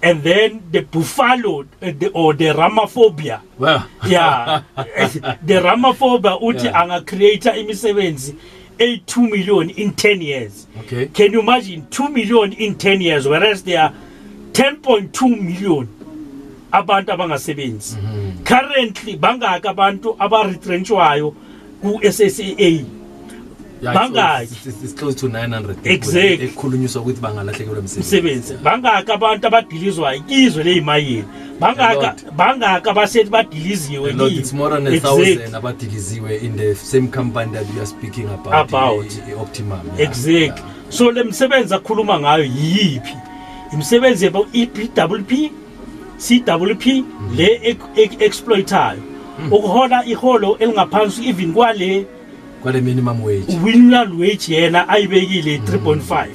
And 0.03 0.21
then 0.23 0.61
the 0.71 0.81
buffalo 0.81 1.65
the, 1.81 2.09
or 2.13 2.33
the 2.37 2.53
ramaphobia. 2.53 3.39
Well. 3.57 3.81
Yeah. 4.07 4.61
The 5.45 5.59
ramaphobia 5.59 6.37
uthi 6.39 6.65
Yeah. 6.65 6.81
angacreate 6.81 7.49
imisebenzi 7.59 8.35
8 8.79 9.17
million 9.17 9.69
in 9.69 9.93
10 9.93 10.21
years. 10.21 10.67
Okay. 10.81 11.07
Can 11.07 11.33
you 11.33 11.41
imagine 11.41 11.87
2 11.89 12.09
million 12.09 12.53
in 12.53 12.75
10 12.75 13.01
years 13.01 13.27
whereas 13.27 13.63
there 13.63 13.81
are 13.81 13.93
10.2 14.53 15.41
million 15.41 15.87
abantu 16.73 17.11
abangasebenzi? 17.11 17.97
Currently 18.43 19.17
bangaki 19.17 19.67
abantu 19.67 20.15
abaretrenchwayo 20.19 21.35
ku-SSA 21.81 22.45
Yeah, 22.49 22.94
Bangaki? 23.83 24.43
it's, 24.43 24.65
it's, 24.67 24.83
it's 24.83 24.93
close 24.93 25.15
to 25.15 25.27
900 25.27 25.75
people 25.75 25.91
Exactly. 25.91 26.45
ekukhulunyiswa 26.45 27.01
ukuthi 27.01 27.21
bangalahlekelwa 27.21 27.79
imisebenzi 27.79 28.15
umsebenzi 28.17 28.53
bangaki 28.63 29.11
abantu 29.11 29.47
abadilizwayo 29.47 30.21
kizwe 30.21 30.63
leyimayini 30.63 31.23
bangaki 31.59 31.95
lot. 32.05 32.31
bangaki 32.35 32.89
abasethi 32.89 33.29
badiliziwe 33.29 34.09
A 34.09 34.13
lot, 34.13 34.29
kiyo? 34.29 34.39
it's 34.41 34.53
more 34.53 34.75
than 34.75 34.87
a 34.87 34.95
Exactly. 34.95 35.25
thousand 35.35 35.55
abadiliziwe 35.55 36.37
in 36.37 36.57
the 36.57 36.75
same 36.75 37.07
company 37.07 37.51
that 37.51 37.65
we 37.73 37.79
are 37.79 37.85
speaking 37.87 38.25
about, 38.29 38.53
About. 38.73 39.05
i- 39.05 39.31
i- 39.31 39.33
optimum 39.33 39.79
yeah. 39.97 40.09
exactly 40.09 40.63
so 40.89 41.11
le 41.11 41.23
msebenzi 41.23 41.73
akhuluma 41.73 42.19
ngayo 42.19 42.43
yiyiphi 42.43 43.15
imisebenzi 43.73 44.25
yabo 44.25 44.47
EPWP 44.53 45.51
CWP 46.17 46.85
le 47.35 47.59
ex- 47.63 47.95
ex- 47.95 48.21
exploitayo 48.25 48.99
ukuhola 49.51 50.05
iholo 50.05 50.57
elingaphansi 50.59 51.29
even 51.29 51.53
kwale 51.53 52.05
kwale 52.65 52.81
minimum 52.81 53.23
wage. 53.23 53.57
Minimum 53.63 54.19
wage 54.19 54.55
yena 54.55 54.89
ayibekile 54.89 55.57
3.5 55.57 56.27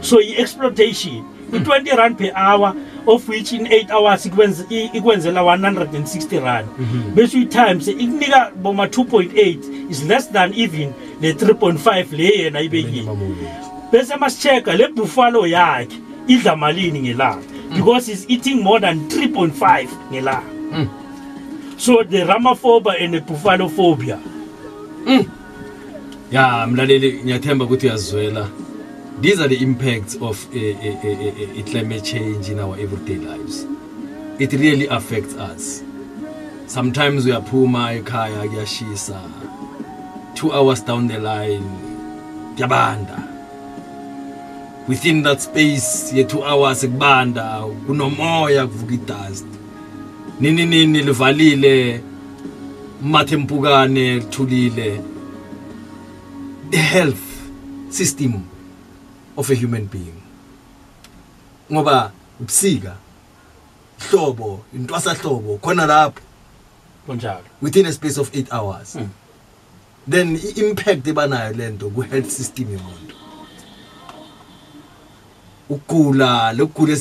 so 0.00 0.20
i-exploitation 0.20 1.24
i-20 1.52 1.96
rand 1.96 2.18
per 2.18 2.32
hour 2.36 2.74
of 3.06 3.28
which 3.28 3.52
in 3.52 3.66
8 3.66 3.90
hours 3.90 4.26
ikwenzela 4.26 5.42
160 5.42 6.38
rand. 6.38 6.68
Bese 7.14 7.36
uyi-times 7.36 7.88
ikunika 7.88 8.50
boma 8.56 8.86
2.8 8.86 9.90
is 9.90 10.04
less 10.04 10.32
than 10.32 10.54
even 10.54 10.92
le 11.20 11.32
3.5 11.32 12.12
le 12.16 12.28
yena 12.28 12.58
ayibekile. 12.58 13.10
Bese 13.92 14.16
masicheka 14.16 14.72
le 14.72 14.88
buffalo 14.88 15.46
yakhe 15.46 15.98
idla 16.26 16.56
malini 16.56 17.00
ngelanga? 17.00 17.42
Because 17.74 18.06
he's 18.06 18.24
eating 18.28 18.62
more 18.62 18.80
than 18.80 19.08
3.5 19.08 19.88
ngelanga. 20.12 20.88
So 21.76 22.02
the 22.02 22.24
ramaphoba 22.24 23.04
and 23.04 23.14
the 23.14 23.20
buffalo 23.20 23.68
phobia 23.68 24.18
ya 26.34 26.66
mlaleli 26.66 27.20
ngiyathemba 27.24 27.64
ukuthi 27.64 27.86
uyazwela. 27.86 28.48
These 29.20 29.40
are 29.42 29.48
the 29.48 29.62
impacts 29.62 30.16
of 30.20 30.46
uh, 30.46 30.56
uh, 30.56 31.04
uh, 31.04 31.58
uh, 31.58 31.64
climate 31.64 32.02
change 32.02 32.48
in 32.48 32.58
our 32.58 32.76
everyday 32.80 33.16
lives. 33.16 33.66
It 34.40 34.52
really 34.52 34.88
affects 34.88 35.34
us. 35.36 35.84
Sometimes 36.66 37.26
uyaphuma 37.26 37.92
ekhaya 37.92 38.48
kuyashisa. 38.48 39.20
Two 40.34 40.52
hours 40.52 40.80
down 40.80 41.06
the 41.06 41.18
line 41.18 41.70
kuyabanda. 42.56 43.28
Within 44.88 45.22
that 45.22 45.40
space 45.40 46.12
ye 46.12 46.24
two 46.24 46.42
hours 46.42 46.82
kubanda 46.84 47.62
kunomoya 47.86 48.66
kuvuka 48.66 48.94
idust. 48.94 49.46
Nini 50.40 50.66
nini 50.66 51.02
livalile 51.02 52.00
mathempukane 53.02 54.14
lithulile 54.14 55.13
the 56.74 56.80
health 56.82 57.22
system 57.88 58.42
of 59.38 59.48
a 59.50 59.54
human 59.54 59.86
being. 59.86 60.18
Ngoba 61.70 62.10
ubusika 62.40 62.96
hlobo 64.10 64.64
intwasahlobo 64.74 65.58
khona 65.58 65.86
lapho. 65.86 66.20
Kunjalo. 67.06 67.44
Within 67.62 67.86
a 67.86 67.92
space 67.92 68.18
of 68.18 68.30
8 68.34 68.48
hours. 68.52 68.96
Mm. 68.96 69.08
then 70.06 70.36
i-impact 70.36 71.06
ebanayo 71.06 71.56
lento 71.56 71.88
ku-health 71.90 72.28
system 72.30 72.74
yomuntu. 72.74 73.14
Ukugula 75.68 76.52
lokugula 76.52 76.96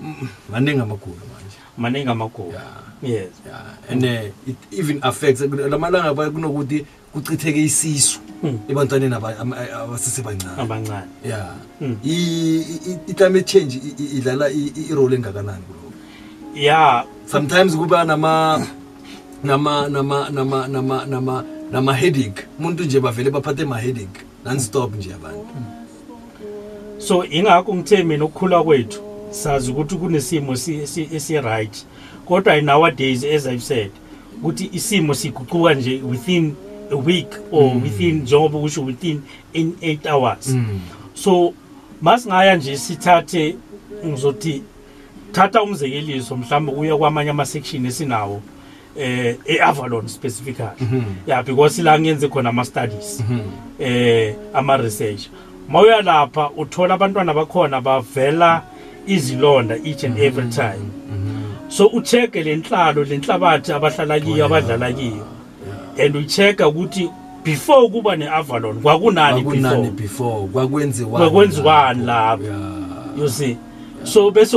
mm, 0.00 0.28
maningi 0.50 0.80
amagulo 0.80 1.20
manje. 1.28 1.58
Maningi 1.78 2.08
amagulo. 2.08 2.60
Yes. 3.02 3.30
Yeah. 3.46 3.76
And 3.90 4.04
uh, 4.04 4.30
it 4.46 4.56
even 4.70 5.00
affects 5.02 5.40
lamalanga 5.42 6.14
kunokuthi 6.14 6.86
kuchitheke 7.12 7.62
isisu 7.62 8.20
Mm. 8.42 8.58
ebantwaneni 8.68 9.14
abasesebancane 9.14 10.62
abancane. 10.62 11.06
Yeah 11.24 11.54
Mm. 11.80 11.96
I- 12.04 12.64
i- 12.90 12.98
i-climate 13.10 13.44
change 13.46 13.80
idlala 14.16 14.50
irole 14.90 15.16
engakanani 15.16 15.62
kuloko 15.62 15.92
ya. 16.54 17.04
Sometimes 17.26 17.76
kuba 17.76 18.04
nama 18.04 18.66
nama 19.44 19.88
nama 19.88 20.30
nama 20.30 20.68
nama 20.68 21.06
nama 21.06 21.44
nama 21.72 21.94
headache. 21.94 22.46
Umuntu 22.58 22.84
nje 22.84 23.00
bavele 23.00 23.30
baphathe 23.30 23.64
ma 23.64 23.78
headache. 23.78 24.20
Non-stop 24.44 24.94
nje 24.96 25.14
abantu. 25.14 25.46
So 26.98 27.24
ingakho 27.24 27.74
ngithe 27.74 28.02
mina 28.04 28.24
ukukhula 28.24 28.62
kwethu. 28.62 29.00
Sazi 29.30 29.70
ukuthi 29.70 29.96
kunesimo 29.96 30.56
si- 30.56 30.86
si- 30.86 31.08
esi-right 31.12 31.84
kodwa 32.26 32.60
nowadays 32.60 33.24
as 33.24 33.46
i've 33.46 33.60
said 33.62 33.90
ukuthi 34.42 34.70
isimo 34.72 35.14
siguquka 35.14 35.74
nje 35.74 36.02
within 36.10 36.54
a 36.92 36.96
week 36.96 37.28
or 37.50 37.74
within 37.82 38.22
njengoba 38.22 38.58
kusho 38.58 38.82
within 38.84 39.22
in 39.52 39.76
8 39.82 40.06
hours. 40.06 40.48
Mm. 40.48 40.80
so 41.14 41.54
masingaya 42.02 42.56
nje 42.56 42.76
sithathe 42.76 43.56
ngizothi 44.06 44.62
thatha 45.32 45.62
umzekeliso 45.62 46.36
mhlawumbe 46.36 46.72
kuya 46.72 46.96
kwamanye 46.96 47.30
ama-section 47.30 47.86
esinawo 47.86 48.42
eh 48.96 49.36
e-avalon 49.46 50.08
specifically. 50.08 50.88
Yeah 51.26 51.42
because 51.44 51.82
la 51.82 51.98
ngiyenze 51.98 52.28
khona 52.28 52.48
ama-studies 52.48 53.22
eh 53.78 54.34
ama-research. 54.54 55.28
Mawuya 55.68 56.02
lapha 56.02 56.50
uthola 56.50 56.94
abantwana 56.94 57.34
bakhona 57.34 57.80
bavela 57.80 58.62
izilonda 59.06 59.76
each 59.84 60.04
and 60.04 60.18
every 60.18 60.50
time. 60.50 60.90
So 61.68 61.86
ucheck-e 61.86 62.42
le 62.42 62.56
nhlalo 62.56 63.04
le 63.04 63.18
nhlabathi 63.18 63.72
abahlala 63.72 64.20
kiyo 64.20 64.44
abadlala 64.44 64.92
kiyo. 64.92 65.26
And 65.98 66.16
ucheck-a 66.16 66.68
ukuthi 66.68 67.10
before 67.44 67.88
kuba 67.88 68.16
ne-avalon 68.16 68.80
kwakunani 68.80 69.42
before? 69.96 70.48
kwakwenziwani 70.48 72.04
lapho? 72.04 73.18
you 73.18 73.28
see. 73.28 73.56
So 74.04 74.30
bese 74.30 74.56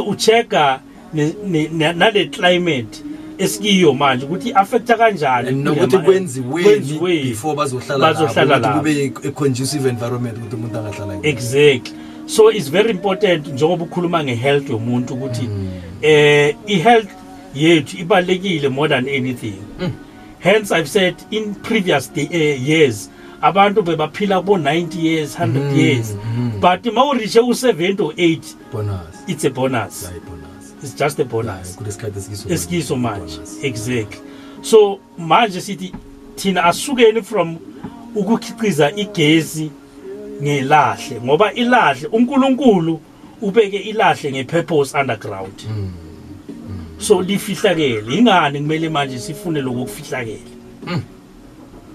ne- 1.13 1.93
nale 1.93 2.25
climate 2.25 3.03
esikiyo 3.37 3.93
manje 3.93 4.25
ukuthi 4.25 4.53
affecta 4.53 4.97
kanjani 4.97 5.63
nokuthi 5.63 5.97
kwenziweni 5.97 7.23
before 7.23 7.55
bazohlala 7.55 8.07
lapho, 8.07 8.23
ukuthi 8.23 8.45
lapho. 8.45 8.79
kube 8.79 9.13
a 9.27 9.31
conducive 9.31 9.89
environment 9.89 10.37
ukuthi 10.37 10.55
umuntu 10.55 10.77
angahlala 10.77 11.19
exactly. 11.23 11.93
So 12.27 12.51
it's 12.51 12.69
very 12.69 12.89
important 12.89 13.47
njengoba 13.47 13.83
ukhuluma 13.83 14.23
ngehealth 14.23 14.69
yomuntu 14.69 15.13
ukuthi 15.13 15.49
eh 16.01 16.55
i-health 16.67 17.09
yethu 17.55 17.97
ibalekile 17.97 18.69
more 18.69 18.89
than 18.89 19.07
anything. 19.09 19.59
Mm. 19.79 19.91
Hence 20.45 20.71
i've 20.71 20.87
said 20.89 21.15
in 21.31 21.55
previous 21.55 22.07
day, 22.13 22.27
uh, 22.27 22.61
years 22.69 23.09
abantu 23.41 23.81
bebaphila 23.81 24.39
kubo 24.41 24.57
90 24.57 24.99
years 24.99 25.35
100 25.35 25.61
Mm, 25.61 25.77
years. 25.77 26.13
mm. 26.13 26.59
but 26.61 26.93
mawurishe 26.93 27.39
u-70 27.39 27.99
or 28.03 28.13
8 28.17 28.55
bonus. 28.71 28.99
it's 29.27 29.45
a 29.45 29.49
bonus. 29.49 30.03
Yeah, 30.03 30.19
bonus. 30.29 30.73
It's 30.83 30.93
just 31.03 31.19
a 31.19 31.25
bonus. 31.25 31.75
kulesikhathi 31.75 32.19
esikiso 32.19 32.49
esikiso 32.53 32.95
manje. 32.95 33.39
Exactly. 33.63 34.19
So 34.61 34.99
manje 35.17 35.61
sithi 35.61 35.93
thina 36.35 36.63
asukeni 36.63 37.21
from 37.23 37.57
ukukhiqiza 38.15 38.91
igesi 38.95 39.71
ngelahle 40.43 41.21
ngoba 41.21 41.53
ilahle 41.53 42.07
uNkulunkulu 42.07 42.99
ubeke 43.41 43.77
ilahle 43.77 44.31
ngepurpose 44.31 44.97
underground. 44.97 45.53
Mm. 45.69 45.91
So 46.97 47.21
lifihlakele. 47.21 48.17
Ingani 48.17 48.59
kumele 48.59 48.89
manje 48.89 49.19
sifune 49.19 49.61
lokho 49.61 49.85
kufihlakele? 49.85 50.39
Mm. 50.87 51.01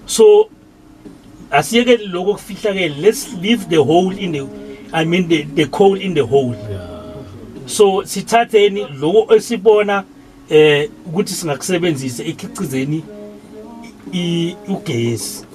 so 0.05 0.49
asiyekele 1.51 2.05
lokho 2.07 2.33
kufihlakele. 2.33 2.95
Let's 3.01 3.27
leave 3.41 3.65
the 3.69 3.77
hole 3.77 4.17
in 4.17 4.31
the 4.31 4.47
i 4.93 5.05
mean 5.05 5.27
the, 5.27 5.43
the 5.43 5.65
coal 5.65 5.95
in 5.95 6.13
the 6.13 6.21
hole. 6.25 6.55
Yeah. 6.69 6.87
so 7.65 8.03
sithatheni 8.03 8.87
lokho 8.99 9.35
esibona 9.35 10.03
eh 10.49 10.89
ukuthi 11.05 11.33
singakusebenzisa 11.33 12.23
ekhicizeni 12.23 13.03
ugesi. 14.67 15.45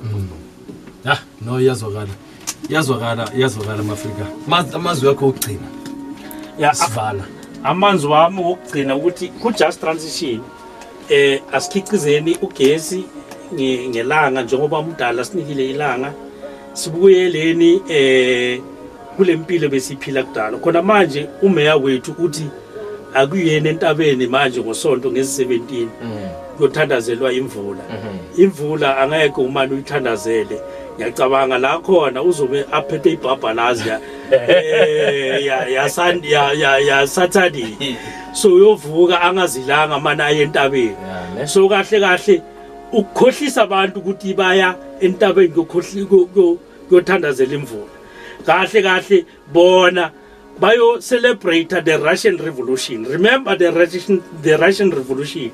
Ah, 1.05 1.19
no 1.41 1.61
iyazwakala. 1.61 2.11
Iyazwakala 2.71 3.33
iyazwakala 3.37 3.81
amafrika 3.81 4.27
Ma- 4.49 4.73
amazwi 4.75 5.11
akho 5.11 5.29
okugcina. 5.29 5.69
Ya 6.59 6.75
sivala 6.75 7.25
amanzi 7.67 8.07
wami 8.07 8.41
wokugcina 8.43 8.97
ukuthi 8.97 9.29
ku-just 9.29 9.81
transition 9.81 10.41
eh 11.09 11.41
asikhicizeni 11.53 12.37
ugesi 12.43 13.05
nge- 13.55 13.89
ngelanga 13.89 14.43
njengoba 14.43 14.79
umdala 14.79 15.25
sinikile 15.25 15.71
ilanga 15.71 16.13
sibuyeleni 16.73 17.81
eh 17.89 18.61
kule 19.17 19.37
mpilo 19.37 19.69
besiphila 19.69 20.23
kudala. 20.23 20.59
Khona 20.59 20.83
manje 20.83 21.27
umeya 21.43 21.77
wethu 21.77 22.15
uthi 22.19 22.47
akuyena 23.15 23.71
entabeni 23.71 24.27
manje 24.27 24.61
ngosonto 24.61 25.11
ngezi-17 25.11 25.87
kuyothandazelwa 26.57 27.33
imvula. 27.33 27.81
Imvula 28.37 28.99
angeke 28.99 29.41
umane 29.41 29.73
uyithandazele. 29.75 30.61
Ngiyacabanga 30.97 31.59
la 31.59 31.79
khona 31.79 32.23
uzobe 32.23 32.65
aphethe 32.73 33.11
ibhabhalazi 33.13 33.89
eh, 34.33 35.45
ya- 35.45 35.69
ya 35.69 35.89
Sun- 35.89 36.25
ya- 36.25 36.53
ya- 36.53 36.79
ya 36.79 37.07
saturday. 37.07 37.97
So 38.35 38.49
uyovuka 38.55 39.21
angazilanga 39.23 39.99
mane 40.01 40.23
aye 40.23 40.43
entabeni. 40.43 40.97
So 41.47 41.69
kahle 41.69 42.01
kahle 42.01 42.43
ukukhohlisa 42.93 43.63
abantu 43.63 44.01
ukuthi 44.01 44.35
baya 44.35 44.75
entabeni 45.01 45.49
kuyothandazela 46.89 47.55
imvula. 47.55 47.93
Kahle 48.47 48.83
kahle 48.83 49.25
bona 49.53 50.11
bayo 50.61 50.99
celebrate 51.01 51.69
the 51.85 51.99
Russian 51.99 52.37
revolution. 52.39 53.05
Remember 53.05 53.57
the 53.57 53.71
Russian 53.73 54.23
the 54.43 54.57
Russian 54.57 54.91
revolution 54.91 55.51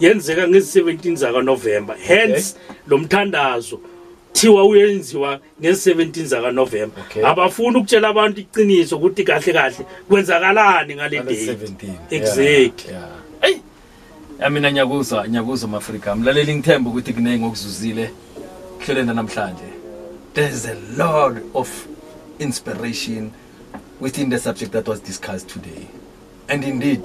yenzeka 0.00 0.46
ngezi-17 0.48 1.16
zaka 1.16 1.42
November 1.44 1.94
hence 1.96 2.56
lo 2.88 2.98
mthandazo. 2.98 3.80
Thiwa 4.32 4.64
uyenziwa 4.64 5.40
ngezi-17 5.60 6.24
zaka 6.24 6.50
November 6.52 7.04
Okay. 7.10 7.26
abafuni 7.26 7.76
ukutshela 7.76 8.08
abantu 8.08 8.40
iqiniso 8.40 8.96
ukuthi 8.96 9.24
kahle 9.24 9.52
kahle 9.52 9.86
kwenzakalani 10.08 10.94
ngale 10.94 11.18
date 11.22 11.46
17. 11.46 11.92
exactly 12.10 12.90
Yeah. 12.92 13.08
Hey. 13.40 13.56
Ya 14.40 14.50
mina 14.50 14.72
nyakuzwa 14.72 15.28
nyakuzwa 15.28 15.68
mafrika 15.68 16.16
mlaleli 16.16 16.54
ngithemba 16.54 16.90
ukuthi 16.90 17.12
kunenge 17.12 17.46
okuzuzile 17.46 18.10
hlelweni 18.78 19.14
namhlanje 19.14 19.64
there's 20.34 20.66
a 20.66 20.74
lot 20.96 21.40
of 21.54 21.86
inspiration 22.38 23.30
within 24.00 24.30
the 24.30 24.38
subject 24.38 24.72
that 24.72 24.88
was 24.88 25.00
discussed 25.02 25.48
today 25.48 25.86
and 26.48 26.64
indeed 26.64 27.00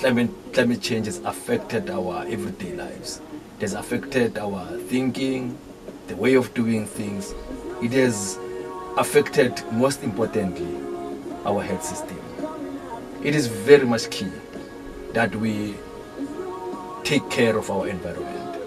climate 0.00 0.30
climate 0.52 0.80
change 0.80 1.06
has 1.06 1.20
affected 1.24 1.90
our 1.90 2.26
everyday 2.28 2.70
lives 2.72 3.20
it 3.56 3.62
has 3.62 3.74
affected 3.74 4.38
our 4.38 4.66
thinking 4.90 5.52
the 6.06 6.16
way 6.16 6.34
of 6.34 6.52
doing 6.54 6.86
things 6.86 7.34
it 7.82 7.92
has 7.92 8.38
affected 8.96 9.62
most 9.72 10.02
importantly 10.02 10.76
our 11.44 11.62
health 11.62 11.84
system. 11.84 12.18
It 13.22 13.34
is 13.34 13.46
very 13.46 13.86
much 13.86 14.10
key 14.10 14.30
that 15.12 15.34
we 15.36 15.74
take 17.02 17.28
care 17.30 17.56
of 17.56 17.70
our 17.70 17.88
environment 17.88 18.58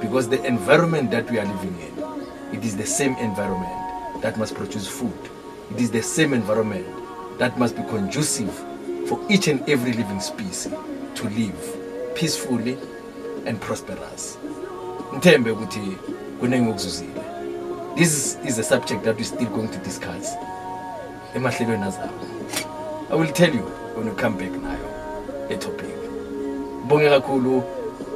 because 0.00 0.28
the 0.28 0.42
environment 0.44 1.10
that 1.10 1.30
we 1.30 1.38
are 1.38 1.46
living 1.46 1.78
in 1.80 2.56
it 2.58 2.64
is 2.64 2.76
the 2.76 2.86
same 2.86 3.16
environment 3.16 4.22
that 4.22 4.38
must 4.38 4.54
produce 4.54 4.86
food. 4.86 5.18
It 5.72 5.80
is 5.80 5.90
the 5.90 6.02
same 6.02 6.32
environment 6.32 6.86
that 7.38 7.58
must 7.58 7.76
be 7.76 7.82
conducive 7.82 8.52
for 9.08 9.20
each 9.30 9.48
and 9.48 9.66
every 9.68 9.92
living 9.92 10.20
species 10.20 10.72
to 11.14 11.28
live 11.30 12.14
peacefully 12.14 12.78
and 13.44 13.60
prosperous. 13.60 14.36
Ukuthi 15.12 16.25
kuningi 16.40 16.70
okuzuzile. 16.70 17.22
This 17.96 18.38
is 18.44 18.58
a 18.58 18.62
subject 18.62 19.04
that 19.04 19.16
we're 19.16 19.24
still 19.24 19.48
going 19.48 19.68
to 19.68 19.78
discuss 19.78 20.36
emahlelweni 21.36 21.84
azayo 21.84 22.10
i 23.10 23.14
will 23.18 23.32
tell 23.32 23.54
you 23.54 23.64
when 23.96 24.06
you 24.06 24.14
come 24.14 24.36
back 24.36 24.52
nayo 24.62 24.88
etopic. 25.48 25.60
Topic 25.60 25.96
ngibonge 26.80 27.10
kakhulu 27.10 27.62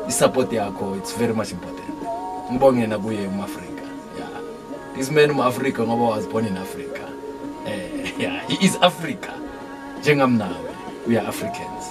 isupport 0.09 0.53
yakho 0.53 0.97
it's 0.97 1.17
very 1.19 1.33
much 1.33 1.53
important. 1.53 1.95
Ngibonge 2.53 2.87
nakuye 2.87 3.27
umafrika. 3.27 3.85
Yeah 4.19 4.41
this 4.95 5.11
man 5.11 5.31
umafrika 5.31 5.83
ngoba 5.83 6.05
was 6.17 6.27
born 6.27 6.47
in 6.47 6.57
africa. 6.57 7.05
Eh 7.67 8.13
yeah 8.19 8.49
he 8.49 8.67
is 8.67 8.77
africa. 8.81 9.33
Njengamnawe 10.01 10.71
we 11.07 11.19
are 11.19 11.29
africans. 11.29 11.85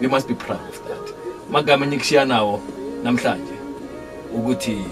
We 0.00 0.08
must 0.08 0.28
be 0.28 0.34
proud 0.34 0.68
of 0.68 0.82
that. 0.88 1.14
Magama 1.50 1.86
engikushiya 1.86 2.24
nawo 2.24 2.60
namhlanje 3.02 3.54
ukuthi 4.34 4.84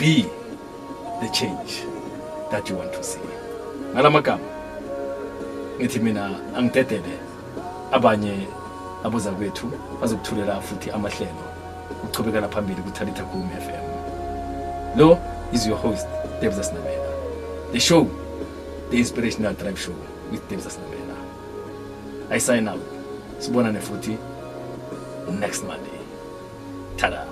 be 0.00 0.22
the 1.20 1.28
change 1.28 1.84
that 2.50 2.66
you 2.70 2.74
want 2.74 2.90
to 2.94 3.04
see. 3.04 3.20
Ngala 3.92 4.10
magama 4.10 4.44
ngithi 5.78 5.98
mina 6.00 6.30
angidedele 6.56 7.18
abanye 7.92 8.48
aboza 9.04 9.30
kwethu 9.30 9.72
bazokuthulela 10.00 10.60
futhi 10.60 10.90
amahlelo 10.90 11.44
ukuchubekela 12.04 12.48
phambili 12.48 12.82
kutalitha 12.82 13.24
kum 13.24 13.50
FM 13.50 14.98
lo 14.98 15.18
is 15.52 15.66
your 15.66 15.78
host 15.78 16.06
Debza 16.40 16.62
the 17.72 17.80
show 17.80 18.08
the 18.90 18.96
inspirational 18.96 19.52
drive 19.52 19.78
show 19.78 19.94
with 20.30 20.48
Debza 20.48 20.70
Sinamela. 20.70 21.16
I 22.30 22.38
sign 22.38 22.68
up 22.68 22.80
sibonane 23.38 23.80
futhi 23.80 24.16
next 25.38 25.62
Monday. 25.64 26.00
Tada 26.96 27.29